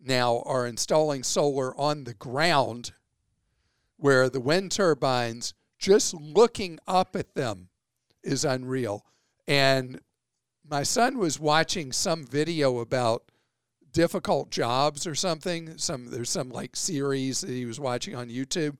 now 0.00 0.42
are 0.46 0.66
installing 0.66 1.22
solar 1.22 1.78
on 1.78 2.04
the 2.04 2.14
ground, 2.14 2.92
where 3.96 4.28
the 4.28 4.40
wind 4.40 4.72
turbines, 4.72 5.54
just 5.78 6.14
looking 6.14 6.78
up 6.86 7.14
at 7.14 7.34
them 7.34 7.68
is 8.22 8.44
unreal. 8.44 9.04
And 9.46 10.00
my 10.68 10.82
son 10.82 11.18
was 11.18 11.38
watching 11.38 11.92
some 11.92 12.24
video 12.24 12.78
about 12.78 13.25
difficult 13.96 14.50
jobs 14.50 15.06
or 15.06 15.14
something. 15.14 15.78
Some 15.78 16.10
there's 16.10 16.28
some 16.28 16.50
like 16.50 16.76
series 16.76 17.40
that 17.40 17.48
he 17.48 17.64
was 17.64 17.80
watching 17.80 18.14
on 18.14 18.28
YouTube. 18.28 18.76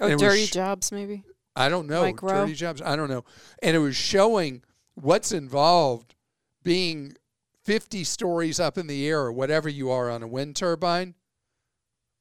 Oh, 0.00 0.16
dirty 0.16 0.46
jobs, 0.46 0.90
maybe. 0.90 1.22
I 1.54 1.68
don't 1.68 1.86
know. 1.86 2.12
dirty 2.12 2.54
jobs. 2.54 2.82
I 2.82 2.96
don't 2.96 3.08
know. 3.08 3.24
And 3.62 3.76
it 3.76 3.78
was 3.78 3.94
showing 3.94 4.64
what's 4.94 5.30
involved 5.30 6.16
being 6.64 7.14
50 7.62 8.02
stories 8.02 8.58
up 8.58 8.76
in 8.76 8.88
the 8.88 9.06
air 9.06 9.20
or 9.20 9.32
whatever 9.32 9.68
you 9.68 9.88
are 9.90 10.10
on 10.10 10.24
a 10.24 10.26
wind 10.26 10.56
turbine. 10.56 11.14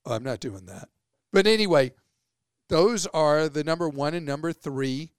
Oh, 0.05 0.13
I'm 0.13 0.23
not 0.23 0.39
doing 0.39 0.67
that. 0.67 0.89
But 1.33 1.47
anyway, 1.47 1.93
those 2.69 3.07
are 3.07 3.49
the 3.49 3.63
number 3.63 3.89
one 3.89 4.13
and 4.13 4.25
number 4.25 4.53
three 4.53 5.13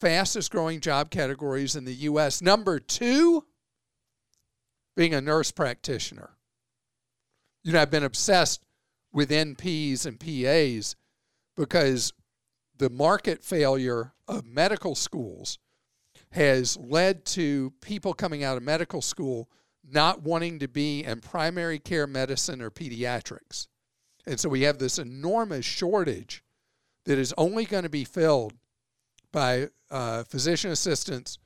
fastest 0.00 0.50
growing 0.50 0.80
job 0.80 1.10
categories 1.10 1.76
in 1.76 1.84
the 1.84 1.94
U.S. 1.94 2.42
Number 2.42 2.80
two, 2.80 3.44
being 4.96 5.14
a 5.14 5.20
nurse 5.20 5.52
practitioner. 5.52 6.30
You 7.62 7.72
know, 7.72 7.80
I've 7.80 7.90
been 7.90 8.04
obsessed 8.04 8.64
with 9.12 9.30
NPs 9.30 10.06
and 10.06 10.18
PAs 10.18 10.96
because 11.56 12.12
the 12.78 12.90
market 12.90 13.44
failure 13.44 14.12
of 14.26 14.46
medical 14.46 14.94
schools 14.94 15.58
has 16.30 16.76
led 16.78 17.24
to 17.26 17.72
people 17.80 18.14
coming 18.14 18.42
out 18.42 18.56
of 18.56 18.62
medical 18.62 19.02
school 19.02 19.48
not 19.88 20.22
wanting 20.22 20.58
to 20.60 20.68
be 20.68 21.04
in 21.04 21.20
primary 21.20 21.78
care 21.78 22.06
medicine 22.06 22.62
or 22.62 22.70
pediatrics. 22.70 23.68
And 24.26 24.38
so 24.40 24.48
we 24.48 24.62
have 24.62 24.78
this 24.78 24.98
enormous 24.98 25.64
shortage 25.64 26.42
that 27.04 27.18
is 27.18 27.34
only 27.36 27.64
going 27.64 27.82
to 27.82 27.90
be 27.90 28.04
filled 28.04 28.54
by 29.32 29.68
uh, 29.90 30.24
physician 30.24 30.70
assistants 30.70 31.38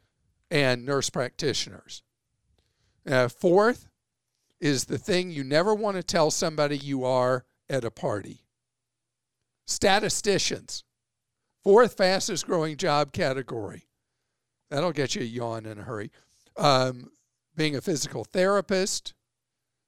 and 0.50 0.84
nurse 0.84 1.10
practitioners. 1.10 2.02
Uh, 3.08 3.28
fourth 3.28 3.88
is 4.60 4.84
the 4.84 4.98
thing 4.98 5.30
you 5.30 5.44
never 5.44 5.74
want 5.74 5.96
to 5.96 6.02
tell 6.02 6.30
somebody 6.30 6.78
you 6.78 7.04
are 7.04 7.44
at 7.68 7.84
a 7.84 7.90
party 7.90 8.46
statisticians. 9.66 10.84
Fourth 11.62 11.96
fastest 11.96 12.46
growing 12.46 12.76
job 12.76 13.12
category. 13.12 13.88
That'll 14.70 14.92
get 14.92 15.14
you 15.14 15.22
a 15.22 15.24
yawn 15.24 15.66
in 15.66 15.78
a 15.78 15.82
hurry. 15.82 16.10
Um, 16.56 17.10
being 17.56 17.76
a 17.76 17.80
physical 17.80 18.24
therapist, 18.24 19.14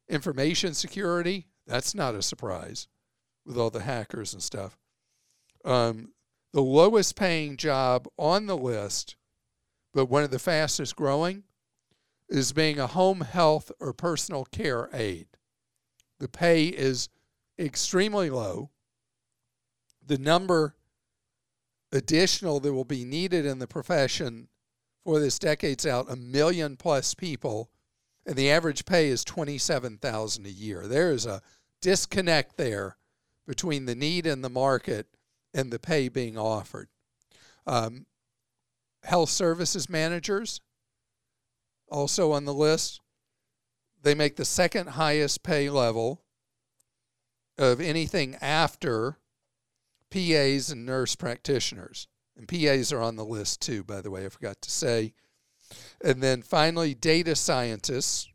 information 0.08 0.74
security, 0.74 1.46
that's 1.66 1.94
not 1.94 2.14
a 2.14 2.22
surprise 2.22 2.88
with 3.46 3.56
all 3.56 3.70
the 3.70 3.82
hackers 3.82 4.32
and 4.32 4.42
stuff. 4.42 4.76
Um, 5.64 6.12
the 6.52 6.62
lowest 6.62 7.14
paying 7.14 7.56
job 7.56 8.08
on 8.16 8.46
the 8.46 8.56
list, 8.56 9.16
but 9.92 10.06
one 10.06 10.22
of 10.22 10.30
the 10.30 10.38
fastest 10.38 10.96
growing, 10.96 11.44
is 12.28 12.52
being 12.52 12.78
a 12.78 12.86
home 12.86 13.22
health 13.22 13.72
or 13.80 13.92
personal 13.92 14.44
care 14.44 14.88
aide. 14.92 15.28
The 16.18 16.28
pay 16.28 16.66
is 16.66 17.08
extremely 17.58 18.30
low. 18.30 18.70
The 20.04 20.18
number 20.18 20.74
additional 21.92 22.60
that 22.60 22.72
will 22.72 22.84
be 22.84 23.04
needed 23.04 23.46
in 23.46 23.58
the 23.58 23.66
profession 23.66 24.48
for 25.04 25.20
this 25.20 25.38
decade's 25.38 25.86
out 25.86 26.10
a 26.10 26.16
million 26.16 26.76
plus 26.76 27.14
people 27.14 27.70
and 28.28 28.36
the 28.36 28.50
average 28.50 28.84
pay 28.84 29.08
is 29.08 29.24
27,000 29.24 30.44
a 30.44 30.50
year. 30.50 30.86
There 30.86 31.12
is 31.12 31.24
a 31.24 31.40
disconnect 31.80 32.58
there 32.58 32.98
between 33.46 33.86
the 33.86 33.94
need 33.94 34.26
in 34.26 34.42
the 34.42 34.50
market 34.50 35.06
and 35.54 35.70
the 35.70 35.78
pay 35.78 36.10
being 36.10 36.36
offered. 36.36 36.90
Um, 37.66 38.04
health 39.02 39.30
services 39.30 39.88
managers 39.88 40.60
also 41.90 42.32
on 42.32 42.44
the 42.44 42.54
list. 42.54 43.00
They 44.02 44.14
make 44.14 44.36
the 44.36 44.44
second 44.44 44.90
highest 44.90 45.42
pay 45.42 45.70
level 45.70 46.22
of 47.58 47.80
anything 47.80 48.36
after 48.40 49.18
PAs 50.10 50.70
and 50.70 50.86
nurse 50.86 51.16
practitioners. 51.16 52.06
And 52.36 52.46
PAs 52.46 52.92
are 52.92 53.02
on 53.02 53.16
the 53.16 53.24
list 53.24 53.60
too, 53.60 53.82
by 53.82 54.00
the 54.00 54.10
way, 54.10 54.24
I 54.24 54.28
forgot 54.28 54.62
to 54.62 54.70
say. 54.70 55.12
And 56.02 56.22
then 56.22 56.42
finally, 56.42 56.94
data 56.94 57.34
scientists, 57.34 58.28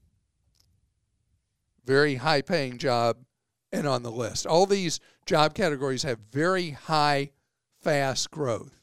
very 1.85 2.15
high 2.15 2.41
paying 2.41 2.77
job 2.77 3.17
and 3.71 3.87
on 3.87 4.03
the 4.03 4.11
list. 4.11 4.45
All 4.45 4.65
these 4.65 4.99
job 5.25 5.53
categories 5.53 6.03
have 6.03 6.19
very 6.31 6.71
high, 6.71 7.31
fast 7.81 8.29
growth. 8.29 8.81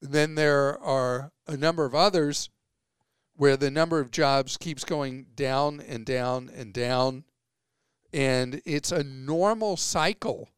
And 0.00 0.12
then 0.12 0.34
there 0.34 0.78
are 0.80 1.32
a 1.46 1.56
number 1.56 1.84
of 1.84 1.94
others 1.94 2.48
where 3.36 3.56
the 3.56 3.70
number 3.70 4.00
of 4.00 4.10
jobs 4.10 4.56
keeps 4.56 4.84
going 4.84 5.26
down 5.34 5.80
and 5.80 6.04
down 6.04 6.50
and 6.54 6.72
down. 6.72 7.24
And 8.12 8.62
it's 8.64 8.92
a 8.92 9.04
normal 9.04 9.76
cycle 9.76 10.48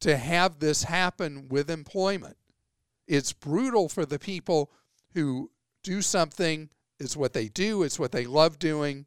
to 0.00 0.16
have 0.16 0.58
this 0.58 0.84
happen 0.84 1.48
with 1.48 1.70
employment. 1.70 2.36
It's 3.06 3.32
brutal 3.32 3.88
for 3.88 4.06
the 4.06 4.18
people 4.18 4.70
who 5.14 5.50
do 5.82 6.02
something, 6.02 6.70
it's 6.98 7.16
what 7.16 7.32
they 7.32 7.48
do, 7.48 7.82
it's 7.82 7.98
what 7.98 8.12
they 8.12 8.26
love 8.26 8.58
doing, 8.58 9.06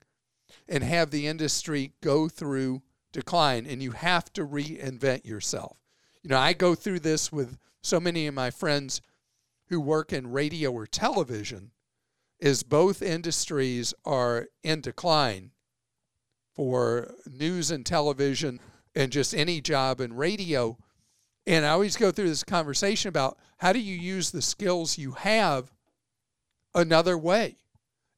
and 0.67 0.83
have 0.83 1.11
the 1.11 1.27
industry 1.27 1.93
go 2.01 2.27
through 2.27 2.81
decline. 3.11 3.65
And 3.65 3.81
you 3.81 3.91
have 3.91 4.31
to 4.33 4.45
reinvent 4.45 5.25
yourself. 5.25 5.77
You 6.23 6.29
know, 6.29 6.37
I 6.37 6.53
go 6.53 6.75
through 6.75 6.99
this 6.99 7.31
with 7.31 7.57
so 7.81 7.99
many 7.99 8.27
of 8.27 8.33
my 8.33 8.51
friends 8.51 9.01
who 9.67 9.79
work 9.79 10.13
in 10.13 10.31
radio 10.31 10.71
or 10.71 10.85
television, 10.85 11.71
is 12.41 12.63
both 12.63 13.03
industries 13.03 13.93
are 14.03 14.47
in 14.63 14.81
decline 14.81 15.51
for 16.53 17.13
news 17.25 17.71
and 17.71 17.85
television 17.85 18.59
and 18.95 19.11
just 19.11 19.33
any 19.33 19.61
job 19.61 20.01
in 20.01 20.13
radio. 20.13 20.77
And 21.47 21.65
I 21.65 21.69
always 21.69 21.95
go 21.95 22.11
through 22.11 22.29
this 22.29 22.43
conversation 22.43 23.09
about 23.09 23.37
how 23.57 23.71
do 23.71 23.79
you 23.79 23.95
use 23.95 24.31
the 24.31 24.41
skills 24.41 24.97
you 24.97 25.11
have 25.11 25.71
another 26.73 27.17
way? 27.17 27.57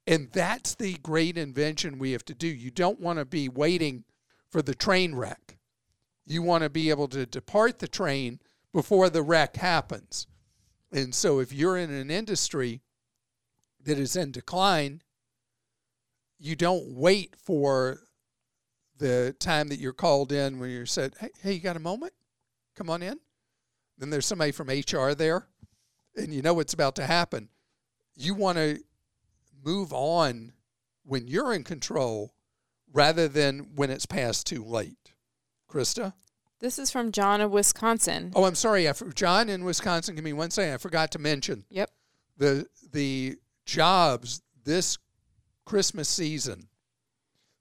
And 0.08 0.30
that's 0.32 0.76
the 0.76 0.96
great 0.96 1.38
invention 1.38 2.00
we 2.00 2.12
have 2.12 2.26
to 2.26 2.34
do. 2.34 2.48
You 2.48 2.72
don't 2.72 3.00
want 3.00 3.20
to 3.20 3.26
be 3.26 3.48
waiting 3.50 4.04
for 4.50 4.62
the 4.62 4.76
train 4.76 5.16
wreck. 5.16 5.58
You 6.26 6.42
want 6.42 6.64
to 6.64 6.70
be 6.70 6.90
able 6.90 7.08
to 7.10 7.26
depart 7.26 7.80
the 7.80 7.88
train 7.88 8.40
before 8.74 9.10
the 9.10 9.22
wreck 9.22 9.58
happens. 9.58 10.28
And 10.92 11.14
so 11.14 11.40
if 11.40 11.52
you're 11.52 11.78
in 11.78 11.92
an 11.92 12.10
industry 12.12 12.82
that 13.84 13.98
is 13.98 14.16
in 14.16 14.32
decline, 14.32 15.02
you 16.40 16.56
don't 16.56 16.94
wait 16.96 17.36
for 17.38 18.00
the 18.98 19.36
time 19.40 19.70
that 19.70 19.80
you're 19.80 19.94
called 19.94 20.32
in 20.32 20.60
when 20.60 20.70
you're 20.70 20.86
said, 20.86 21.14
hey, 21.20 21.30
hey, 21.42 21.54
you 21.54 21.60
got 21.60 21.76
a 21.76 21.82
moment? 21.82 22.14
Come 22.76 22.90
on 22.90 23.02
in. 23.02 23.20
Then 23.98 24.10
there's 24.10 24.26
somebody 24.26 24.52
from 24.52 24.70
HR 24.70 25.14
there, 25.14 25.48
and 26.16 26.34
you 26.34 26.42
know 26.42 26.54
what's 26.54 26.74
about 26.74 26.96
to 26.96 27.06
happen. 27.06 27.50
You 28.16 28.34
want 28.34 28.58
to 28.58 28.80
move 29.64 29.94
on 29.94 30.54
when 31.04 31.28
you're 31.28 31.54
in 31.54 31.64
control 31.64 32.34
rather 32.92 33.28
than 33.28 33.72
when 33.76 33.90
it's 33.90 34.06
past 34.06 34.48
too 34.48 34.64
late. 34.64 35.14
Christa? 35.70 36.14
This 36.60 36.80
is 36.80 36.92
from 36.92 37.12
John 37.12 37.42
of 37.42 37.52
Wisconsin. 37.52 38.32
Oh, 38.36 38.46
I'm 38.46 38.56
sorry. 38.56 38.88
I, 38.88 38.94
John 39.16 39.50
in 39.50 39.66
Wisconsin, 39.66 40.16
give 40.16 40.24
me 40.24 40.34
one 40.34 40.52
second. 40.52 40.74
I 40.74 40.78
forgot 40.78 41.12
to 41.12 41.20
mention. 41.20 41.66
Yep. 41.70 41.92
The, 42.38 42.68
the 42.92 43.38
jobs 43.66 44.42
this 44.64 44.98
Christmas 45.66 46.10
season, 46.10 46.68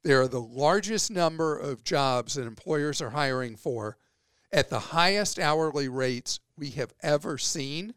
there 0.03 0.21
are 0.21 0.29
the 0.29 0.41
largest 0.41 1.11
number 1.11 1.57
of 1.57 1.85
jobs 1.85 2.35
that 2.35 2.47
employers 2.47 3.01
are 3.01 3.11
hiring 3.11 3.57
for 3.57 3.97
at 4.53 4.69
the 4.69 4.79
highest 4.79 5.39
hourly 5.39 5.89
rates 5.89 6.41
we 6.57 6.71
have 6.71 6.93
ever 7.03 7.39
seen. 7.39 7.95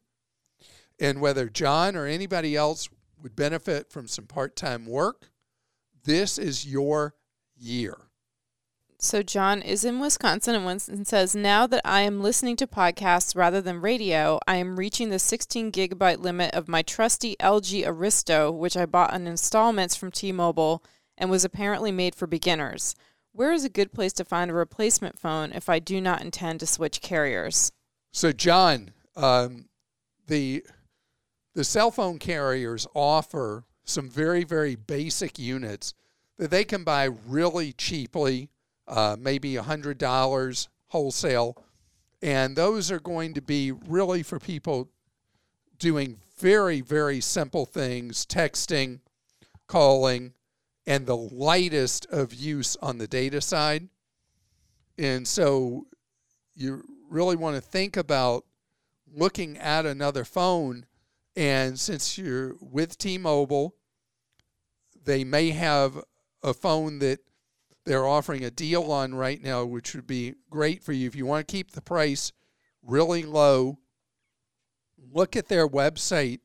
And 0.99 1.19
whether 1.19 1.49
John 1.49 1.95
or 1.95 2.05
anybody 2.05 2.55
else 2.55 2.89
would 3.21 3.35
benefit 3.35 3.91
from 3.91 4.07
some 4.07 4.25
part 4.25 4.55
time 4.55 4.85
work, 4.85 5.29
this 6.03 6.37
is 6.37 6.65
your 6.65 7.15
year. 7.57 7.97
So, 9.05 9.21
John 9.21 9.61
is 9.61 9.85
in 9.85 9.99
Wisconsin 9.99 10.55
and 10.55 11.07
says, 11.07 11.35
Now 11.35 11.67
that 11.67 11.81
I 11.85 12.01
am 12.01 12.23
listening 12.23 12.55
to 12.55 12.65
podcasts 12.65 13.35
rather 13.35 13.61
than 13.61 13.79
radio, 13.79 14.39
I 14.47 14.55
am 14.55 14.79
reaching 14.79 15.11
the 15.11 15.19
16 15.19 15.71
gigabyte 15.71 16.17
limit 16.17 16.55
of 16.55 16.67
my 16.67 16.81
trusty 16.81 17.35
LG 17.39 17.85
Aristo, 17.85 18.51
which 18.51 18.75
I 18.75 18.87
bought 18.87 19.13
in 19.13 19.27
installments 19.27 19.95
from 19.95 20.09
T 20.11 20.31
Mobile 20.31 20.83
and 21.19 21.29
was 21.29 21.45
apparently 21.45 21.91
made 21.91 22.15
for 22.15 22.25
beginners. 22.25 22.95
Where 23.31 23.51
is 23.51 23.63
a 23.63 23.69
good 23.69 23.93
place 23.93 24.11
to 24.13 24.25
find 24.25 24.49
a 24.49 24.55
replacement 24.55 25.19
phone 25.19 25.51
if 25.51 25.69
I 25.69 25.77
do 25.77 26.01
not 26.01 26.23
intend 26.23 26.61
to 26.61 26.65
switch 26.65 26.99
carriers? 26.99 27.71
So, 28.11 28.31
John, 28.31 28.89
um, 29.15 29.65
the 30.25 30.65
the 31.53 31.63
cell 31.63 31.91
phone 31.91 32.17
carriers 32.17 32.87
offer 32.95 33.65
some 33.83 34.09
very, 34.09 34.43
very 34.43 34.75
basic 34.75 35.37
units 35.37 35.93
that 36.39 36.49
they 36.49 36.63
can 36.63 36.83
buy 36.83 37.03
really 37.27 37.71
cheaply, 37.71 38.49
uh, 38.87 39.15
maybe 39.19 39.53
$100 39.53 40.67
wholesale. 40.87 41.63
And 42.21 42.55
those 42.55 42.91
are 42.91 42.99
going 42.99 43.33
to 43.35 43.41
be 43.41 43.71
really 43.71 44.23
for 44.23 44.39
people 44.39 44.89
doing 45.77 46.17
very, 46.37 46.81
very 46.81 47.21
simple 47.21 47.65
things 47.65 48.25
texting, 48.25 48.99
calling, 49.67 50.33
and 50.87 51.05
the 51.05 51.17
lightest 51.17 52.05
of 52.07 52.33
use 52.33 52.75
on 52.81 52.97
the 52.97 53.07
data 53.07 53.41
side. 53.41 53.89
And 54.97 55.27
so 55.27 55.87
you 56.55 56.83
really 57.09 57.35
want 57.35 57.55
to 57.55 57.61
think 57.61 57.97
about 57.97 58.45
looking 59.13 59.57
at 59.57 59.85
another 59.85 60.23
phone 60.23 60.85
and 61.35 61.79
since 61.79 62.17
you're 62.17 62.55
with 62.61 62.97
T 62.97 63.17
Mobile, 63.17 63.75
they 65.03 65.23
may 65.23 65.51
have 65.51 66.01
a 66.41 66.53
phone 66.53 66.99
that 66.99 67.19
they're 67.85 68.07
offering 68.07 68.43
a 68.43 68.51
deal 68.51 68.91
on 68.91 69.13
right 69.13 69.41
now, 69.41 69.63
which 69.63 69.93
would 69.95 70.07
be 70.07 70.33
great 70.49 70.83
for 70.83 70.91
you. 70.91 71.07
If 71.07 71.15
you 71.15 71.25
want 71.25 71.47
to 71.47 71.51
keep 71.51 71.71
the 71.71 71.81
price 71.81 72.31
really 72.81 73.23
low, 73.23 73.77
look 74.97 75.35
at 75.35 75.47
their 75.47 75.67
website 75.67 76.39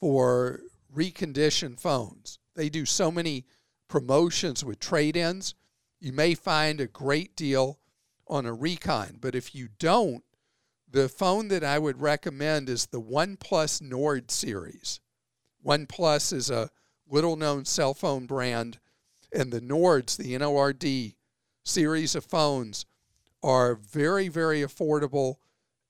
for 0.00 0.60
reconditioned 0.94 1.80
phones. 1.80 2.38
They 2.54 2.68
do 2.68 2.84
so 2.84 3.10
many 3.10 3.46
promotions 3.88 4.64
with 4.64 4.78
trade 4.78 5.16
ins. 5.16 5.54
you 6.00 6.12
may 6.12 6.34
find 6.34 6.80
a 6.80 6.86
great 6.86 7.36
deal 7.36 7.78
on 8.26 8.46
a 8.46 8.52
Recon. 8.52 9.18
But 9.20 9.34
if 9.34 9.54
you 9.54 9.68
don't, 9.78 10.24
the 10.90 11.08
phone 11.08 11.48
that 11.48 11.64
I 11.64 11.78
would 11.78 12.00
recommend 12.00 12.68
is 12.68 12.86
the 12.86 13.00
OnePlus 13.00 13.80
Nord 13.80 14.30
series. 14.30 15.00
OnePlus 15.64 16.32
is 16.32 16.50
a 16.50 16.70
little 17.08 17.36
known 17.36 17.64
cell 17.64 17.94
phone 17.94 18.26
brand, 18.26 18.78
and 19.34 19.52
the 19.52 19.60
Nords, 19.60 20.16
the 20.16 20.34
NORD 20.34 21.14
series 21.64 22.14
of 22.14 22.24
phones, 22.24 22.86
are 23.42 23.74
very, 23.74 24.28
very 24.28 24.60
affordable 24.60 25.36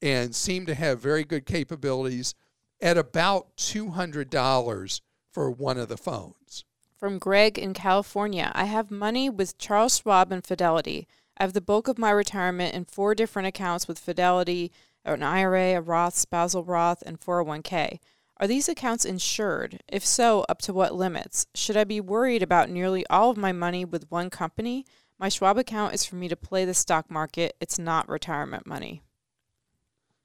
and 0.01 0.35
seem 0.35 0.67
to 0.67 0.75
have 0.75 1.01
very 1.01 1.25
good 1.25 1.47
capabilities 1.47 2.35
at 2.81 2.99
about 2.99 3.57
$200 3.57 5.01
for 5.31 5.51
one 5.51 5.79
of 5.79 5.89
the 5.89 5.97
phones. 5.97 6.65
From 6.97 7.19
Greg 7.19 7.59
in 7.59 7.75
California, 7.75 8.53
I 8.55 8.65
have 8.65 8.91
money 8.91 9.29
with 9.29 9.59
Charles 9.59 9.99
Schwab 9.99 10.31
and 10.33 10.45
Fidelity. 10.45 11.07
I 11.37 11.45
have 11.45 11.53
the 11.53 11.61
bulk 11.61 11.89
of 11.89 11.99
my 11.99 12.11
retirement 12.11 12.75
in 12.75 12.85
four 12.85 13.15
different 13.15 13.49
accounts 13.49 13.89
with 13.89 13.99
Fidelity, 13.99 14.71
an 15.05 15.23
IRA, 15.23 15.75
a 15.75 15.81
Roth, 15.81 16.15
spousal 16.15 16.65
Roth, 16.65 17.03
and 17.05 17.21
401k. 17.21 17.99
Are 18.39 18.47
these 18.47 18.69
accounts 18.69 19.05
insured? 19.05 19.83
If 19.89 20.05
so, 20.05 20.45
up 20.49 20.61
to 20.63 20.73
what 20.73 20.95
limits? 20.95 21.47
Should 21.55 21.77
I 21.77 21.85
be 21.85 22.01
worried 22.01 22.43
about 22.43 22.71
nearly 22.71 23.07
all 23.09 23.31
of 23.31 23.37
my 23.37 23.53
money 23.53 23.85
with 23.85 24.11
one 24.11 24.31
company? 24.31 24.85
My 25.19 25.29
Schwab 25.29 25.59
account 25.59 25.95
is 25.95 26.05
for 26.05 26.17
me 26.17 26.29
to 26.29 26.37
play 26.37 26.65
the 26.65 26.75
stock 26.75 27.11
market, 27.11 27.55
it's 27.61 27.79
not 27.79 28.09
retirement 28.09 28.67
money. 28.67 29.03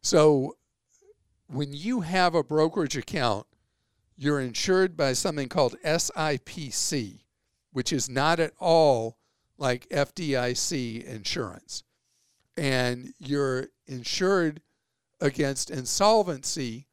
So, 0.02 0.58
when 1.48 1.74
you 1.74 2.02
have 2.02 2.34
a 2.34 2.44
brokerage 2.44 2.98
account, 2.98 3.46
you're 4.16 4.40
insured 4.40 4.98
by 4.98 5.14
something 5.14 5.48
called 5.48 5.76
SIPC, 5.84 7.20
which 7.72 7.94
is 7.94 8.10
not 8.10 8.40
at 8.40 8.54
all 8.60 9.18
like 9.58 9.88
FDIC 9.90 11.04
insurance. 11.04 11.84
And 12.56 13.14
you're 13.20 13.68
insured 13.86 14.62
against 15.22 15.70
insolvency 15.70 16.87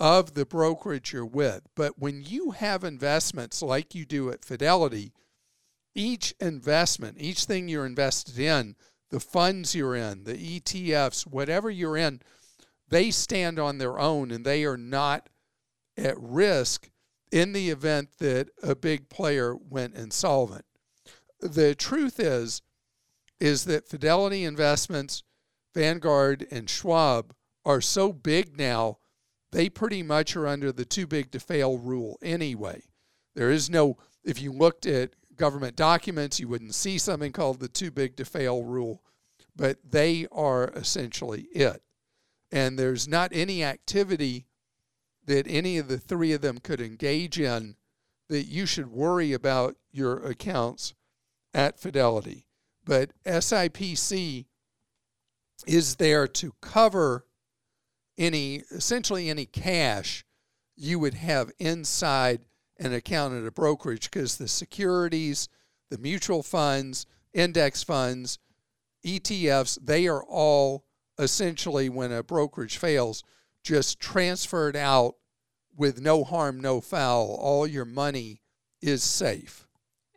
of 0.00 0.32
the 0.32 0.46
brokerage 0.46 1.12
you're 1.12 1.26
with. 1.26 1.60
But 1.76 1.98
when 1.98 2.22
you 2.24 2.52
have 2.52 2.82
investments 2.82 3.60
like 3.60 3.94
you 3.94 4.06
do 4.06 4.30
at 4.30 4.44
Fidelity, 4.44 5.12
each 5.94 6.34
investment, 6.40 7.18
each 7.20 7.44
thing 7.44 7.68
you're 7.68 7.84
invested 7.84 8.38
in, 8.38 8.76
the 9.10 9.20
funds 9.20 9.74
you're 9.74 9.94
in, 9.94 10.24
the 10.24 10.60
ETFs, 10.60 11.26
whatever 11.26 11.70
you're 11.70 11.98
in, 11.98 12.22
they 12.88 13.10
stand 13.10 13.58
on 13.58 13.78
their 13.78 13.98
own 13.98 14.30
and 14.30 14.44
they 14.44 14.64
are 14.64 14.78
not 14.78 15.28
at 15.96 16.18
risk 16.18 16.88
in 17.30 17.52
the 17.52 17.70
event 17.70 18.08
that 18.18 18.48
a 18.62 18.74
big 18.74 19.08
player 19.10 19.54
went 19.54 19.94
insolvent. 19.94 20.64
The 21.40 21.74
truth 21.74 22.18
is 22.18 22.62
is 23.38 23.64
that 23.64 23.88
Fidelity 23.88 24.44
Investments, 24.44 25.22
Vanguard 25.74 26.46
and 26.50 26.68
Schwab 26.68 27.34
are 27.64 27.80
so 27.80 28.12
big 28.12 28.58
now, 28.58 28.98
they 29.52 29.68
pretty 29.68 30.02
much 30.02 30.36
are 30.36 30.46
under 30.46 30.72
the 30.72 30.84
too 30.84 31.06
big 31.06 31.30
to 31.32 31.40
fail 31.40 31.78
rule 31.78 32.18
anyway. 32.22 32.82
There 33.34 33.50
is 33.50 33.70
no 33.70 33.96
if 34.24 34.40
you 34.40 34.52
looked 34.52 34.86
at 34.86 35.14
government 35.36 35.76
documents, 35.76 36.38
you 36.38 36.48
wouldn't 36.48 36.74
see 36.74 36.98
something 36.98 37.32
called 37.32 37.60
the 37.60 37.68
too 37.68 37.90
big 37.90 38.16
to 38.16 38.24
fail 38.24 38.62
rule, 38.62 39.02
but 39.56 39.78
they 39.88 40.26
are 40.30 40.68
essentially 40.74 41.42
it. 41.52 41.82
And 42.52 42.78
there's 42.78 43.08
not 43.08 43.30
any 43.32 43.64
activity 43.64 44.46
that 45.26 45.46
any 45.48 45.78
of 45.78 45.88
the 45.88 45.98
three 45.98 46.32
of 46.32 46.42
them 46.42 46.58
could 46.58 46.80
engage 46.80 47.38
in 47.38 47.76
that 48.28 48.44
you 48.44 48.66
should 48.66 48.88
worry 48.88 49.32
about 49.32 49.76
your 49.90 50.18
accounts 50.18 50.94
at 51.54 51.80
Fidelity. 51.80 52.46
But 52.84 53.12
SIPC 53.24 54.46
is 55.66 55.96
there 55.96 56.26
to 56.26 56.54
cover 56.60 57.26
any, 58.20 58.62
essentially 58.70 59.28
any 59.28 59.46
cash 59.46 60.24
you 60.76 60.98
would 60.98 61.14
have 61.14 61.50
inside 61.58 62.42
an 62.78 62.92
account 62.92 63.34
at 63.34 63.46
a 63.46 63.50
brokerage 63.50 64.10
because 64.10 64.36
the 64.36 64.46
securities, 64.46 65.48
the 65.90 65.98
mutual 65.98 66.42
funds, 66.42 67.06
index 67.32 67.82
funds, 67.82 68.38
ETFs, 69.04 69.78
they 69.82 70.06
are 70.06 70.22
all 70.22 70.84
essentially, 71.18 71.88
when 71.88 72.12
a 72.12 72.22
brokerage 72.22 72.78
fails, 72.78 73.22
just 73.62 74.00
transferred 74.00 74.76
out 74.76 75.16
with 75.76 76.00
no 76.00 76.24
harm, 76.24 76.60
no 76.60 76.80
foul. 76.80 77.36
All 77.40 77.66
your 77.66 77.84
money 77.84 78.40
is 78.80 79.02
safe. 79.02 79.66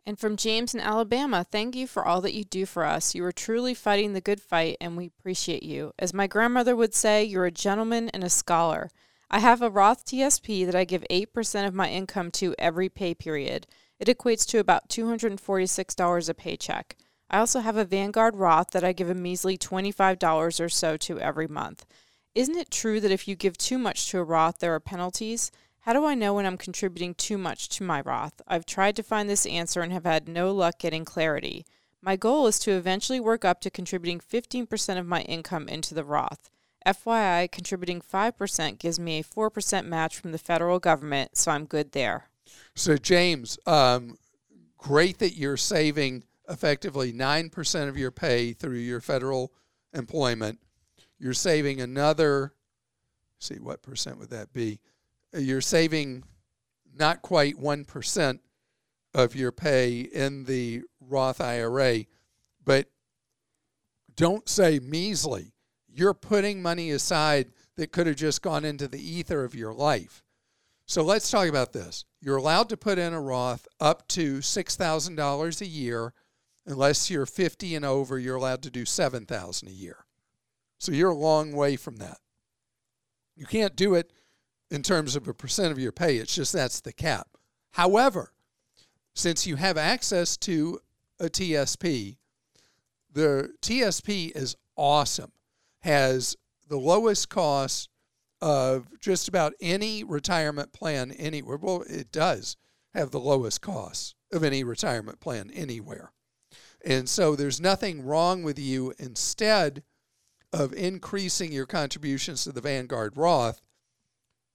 And 0.06 0.18
from 0.18 0.36
James 0.36 0.74
in 0.74 0.80
Alabama, 0.80 1.46
thank 1.50 1.74
you 1.74 1.86
for 1.86 2.04
all 2.04 2.20
that 2.20 2.34
you 2.34 2.44
do 2.44 2.66
for 2.66 2.84
us. 2.84 3.14
You 3.14 3.24
are 3.24 3.32
truly 3.32 3.72
fighting 3.72 4.12
the 4.12 4.20
good 4.20 4.40
fight, 4.40 4.76
and 4.80 4.96
we 4.96 5.06
appreciate 5.06 5.62
you. 5.62 5.92
As 5.98 6.12
my 6.12 6.26
grandmother 6.26 6.76
would 6.76 6.94
say, 6.94 7.24
you're 7.24 7.46
a 7.46 7.50
gentleman 7.50 8.10
and 8.10 8.22
a 8.22 8.28
scholar. 8.28 8.90
I 9.30 9.38
have 9.38 9.62
a 9.62 9.70
Roth 9.70 10.04
TSP 10.04 10.66
that 10.66 10.74
I 10.74 10.84
give 10.84 11.06
8% 11.10 11.66
of 11.66 11.74
my 11.74 11.88
income 11.88 12.30
to 12.32 12.54
every 12.58 12.90
pay 12.90 13.14
period. 13.14 13.66
It 13.98 14.08
equates 14.08 14.46
to 14.48 14.58
about 14.58 14.90
$246 14.90 16.28
a 16.28 16.34
paycheck. 16.34 16.96
I 17.30 17.38
also 17.38 17.60
have 17.60 17.78
a 17.78 17.86
Vanguard 17.86 18.36
Roth 18.36 18.72
that 18.72 18.84
I 18.84 18.92
give 18.92 19.08
a 19.08 19.14
measly 19.14 19.56
$25 19.56 20.60
or 20.60 20.68
so 20.68 20.96
to 20.98 21.18
every 21.18 21.48
month. 21.48 21.86
Isn't 22.34 22.56
it 22.56 22.70
true 22.70 23.00
that 23.00 23.10
if 23.10 23.26
you 23.26 23.36
give 23.36 23.56
too 23.56 23.78
much 23.78 24.10
to 24.10 24.18
a 24.18 24.24
Roth, 24.24 24.58
there 24.58 24.74
are 24.74 24.80
penalties? 24.80 25.50
How 25.84 25.92
do 25.92 26.04
I 26.06 26.14
know 26.14 26.34
when 26.34 26.46
I'm 26.46 26.56
contributing 26.56 27.14
too 27.14 27.36
much 27.36 27.68
to 27.70 27.84
my 27.84 28.00
Roth? 28.00 28.40
I've 28.46 28.64
tried 28.64 28.96
to 28.96 29.02
find 29.02 29.28
this 29.28 29.44
answer 29.44 29.82
and 29.82 29.92
have 29.92 30.04
had 30.04 30.28
no 30.28 30.50
luck 30.52 30.78
getting 30.78 31.04
clarity. 31.04 31.66
My 32.00 32.16
goal 32.16 32.46
is 32.46 32.58
to 32.60 32.72
eventually 32.72 33.20
work 33.20 33.44
up 33.44 33.60
to 33.60 33.70
contributing 33.70 34.18
15% 34.18 34.98
of 34.98 35.06
my 35.06 35.20
income 35.22 35.68
into 35.68 35.94
the 35.94 36.04
Roth. 36.04 36.50
FYI, 36.86 37.50
contributing 37.50 38.00
5% 38.00 38.78
gives 38.78 38.98
me 38.98 39.18
a 39.18 39.24
4% 39.24 39.84
match 39.84 40.18
from 40.18 40.32
the 40.32 40.38
federal 40.38 40.78
government, 40.78 41.36
so 41.36 41.52
I'm 41.52 41.66
good 41.66 41.92
there. 41.92 42.28
So, 42.74 42.96
James, 42.96 43.58
um, 43.66 44.16
great 44.78 45.18
that 45.18 45.36
you're 45.36 45.56
saving 45.56 46.24
effectively 46.48 47.12
9% 47.12 47.88
of 47.88 47.96
your 47.98 48.10
pay 48.10 48.52
through 48.52 48.78
your 48.78 49.00
federal 49.00 49.52
employment 49.92 50.58
you're 51.18 51.32
saving 51.32 51.80
another, 51.80 52.52
see, 53.38 53.54
what 53.54 53.82
percent 53.82 54.18
would 54.18 54.30
that 54.30 54.52
be? 54.52 54.80
You're 55.34 55.60
saving 55.60 56.24
not 56.96 57.22
quite 57.22 57.56
1% 57.56 58.38
of 59.14 59.34
your 59.34 59.52
pay 59.52 60.00
in 60.00 60.44
the 60.44 60.82
Roth 61.00 61.40
IRA, 61.40 62.04
but 62.64 62.88
don't 64.14 64.48
say 64.48 64.78
measly. 64.78 65.52
You're 65.88 66.14
putting 66.14 66.62
money 66.62 66.90
aside 66.90 67.52
that 67.76 67.92
could 67.92 68.06
have 68.06 68.16
just 68.16 68.42
gone 68.42 68.64
into 68.64 68.88
the 68.88 69.00
ether 69.00 69.44
of 69.44 69.54
your 69.54 69.72
life. 69.72 70.22
So 70.86 71.02
let's 71.02 71.30
talk 71.30 71.48
about 71.48 71.72
this. 71.72 72.04
You're 72.20 72.36
allowed 72.36 72.68
to 72.68 72.76
put 72.76 72.98
in 72.98 73.12
a 73.12 73.20
Roth 73.20 73.66
up 73.80 74.06
to 74.08 74.38
$6,000 74.38 75.60
a 75.60 75.66
year. 75.66 76.12
Unless 76.66 77.10
you're 77.10 77.26
50 77.26 77.74
and 77.74 77.84
over, 77.84 78.18
you're 78.18 78.36
allowed 78.36 78.62
to 78.62 78.70
do 78.70 78.84
7,000 78.84 79.68
a 79.68 79.72
year. 79.72 80.04
So 80.78 80.92
you're 80.92 81.10
a 81.10 81.14
long 81.14 81.52
way 81.52 81.76
from 81.76 81.96
that. 81.96 82.18
You 83.36 83.46
can't 83.46 83.76
do 83.76 83.94
it 83.94 84.12
in 84.74 84.82
terms 84.82 85.14
of 85.16 85.28
a 85.28 85.34
percent 85.34 85.72
of 85.72 85.78
your 85.78 85.92
pay. 85.92 86.16
It's 86.16 86.34
just 86.34 86.52
that's 86.52 86.80
the 86.80 86.92
cap. 86.92 87.28
However, 87.72 88.32
since 89.14 89.46
you 89.46 89.56
have 89.56 89.78
access 89.78 90.36
to 90.38 90.80
a 91.20 91.26
TSP, 91.26 92.16
the 93.12 93.52
TSP 93.62 94.32
is 94.34 94.56
awesome, 94.76 95.32
has 95.80 96.36
the 96.68 96.76
lowest 96.76 97.28
cost 97.28 97.88
of 98.40 98.88
just 99.00 99.28
about 99.28 99.54
any 99.60 100.02
retirement 100.02 100.72
plan 100.72 101.12
anywhere. 101.12 101.56
Well, 101.56 101.84
it 101.88 102.10
does 102.10 102.56
have 102.92 103.10
the 103.10 103.20
lowest 103.20 103.60
cost 103.60 104.16
of 104.32 104.42
any 104.42 104.64
retirement 104.64 105.20
plan 105.20 105.50
anywhere. 105.54 106.10
And 106.84 107.08
so 107.08 107.36
there's 107.36 107.60
nothing 107.60 108.04
wrong 108.04 108.42
with 108.42 108.58
you 108.58 108.92
instead 108.98 109.84
of 110.52 110.72
increasing 110.72 111.52
your 111.52 111.66
contributions 111.66 112.44
to 112.44 112.52
the 112.52 112.60
Vanguard 112.60 113.16
Roth, 113.16 113.60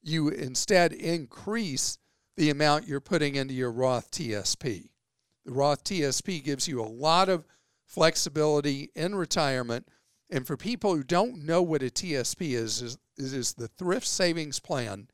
you 0.02 0.30
instead 0.30 0.94
increase 0.94 1.98
the 2.38 2.50
amount 2.50 2.88
you're 2.88 3.02
putting 3.02 3.36
into 3.36 3.54
your 3.54 3.72
Roth 3.72 4.12
TSP. 4.12 4.90
The 5.46 5.52
Roth 5.52 5.84
TSP 5.84 6.44
gives 6.44 6.68
you 6.68 6.82
a 6.82 6.84
lot 6.84 7.28
of 7.28 7.46
flexibility 7.86 8.92
in 8.96 9.16
retirement. 9.16 9.88
And 10.30 10.46
for 10.46 10.56
people 10.56 10.96
who 10.96 11.04
don't 11.04 11.44
know 11.44 11.62
what 11.62 11.82
a 11.82 11.88
TSP 11.88 12.52
is, 12.52 12.82
is, 12.82 12.98
is 13.18 13.54
the 13.54 13.68
thrift 13.68 14.08
savings 14.08 14.60
plan 14.60 15.08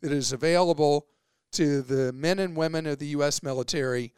that 0.00 0.12
is 0.12 0.32
available 0.32 1.06
to 1.52 1.82
the 1.82 2.12
men 2.12 2.38
and 2.38 2.56
women 2.56 2.86
of 2.86 2.98
the 2.98 3.08
U.S. 3.08 3.42
military 3.42 4.12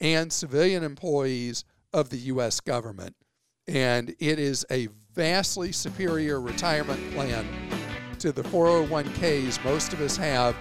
and 0.00 0.32
civilian 0.32 0.82
employees 0.82 1.64
of 1.92 2.08
the 2.10 2.18
U.S. 2.18 2.60
government. 2.60 3.16
And 3.68 4.10
it 4.18 4.38
is 4.38 4.64
a 4.70 4.88
vastly 5.12 5.72
superior 5.72 6.40
retirement 6.40 7.12
plan 7.12 7.46
to 8.20 8.32
the 8.32 8.42
401ks 8.42 9.64
most 9.64 9.92
of 9.92 10.00
us 10.00 10.16
have 10.16 10.54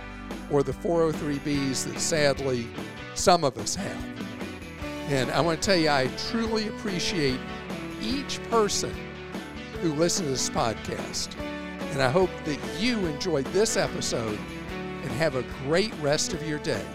or 0.51 0.63
the 0.63 0.71
403bs 0.71 1.91
that 1.91 1.99
sadly 1.99 2.67
some 3.15 3.43
of 3.43 3.57
us 3.57 3.75
have. 3.75 4.05
And 5.09 5.29
I 5.31 5.41
want 5.41 5.61
to 5.61 5.65
tell 5.65 5.77
you, 5.77 5.89
I 5.89 6.07
truly 6.29 6.69
appreciate 6.69 7.39
each 8.01 8.41
person 8.49 8.93
who 9.81 9.93
listens 9.93 10.27
to 10.27 10.31
this 10.31 10.49
podcast. 10.49 11.37
And 11.91 12.01
I 12.01 12.09
hope 12.09 12.29
that 12.45 12.59
you 12.79 13.05
enjoyed 13.07 13.45
this 13.47 13.75
episode 13.75 14.39
and 15.01 15.11
have 15.11 15.35
a 15.35 15.43
great 15.65 15.93
rest 16.01 16.33
of 16.33 16.47
your 16.47 16.59
day. 16.59 16.85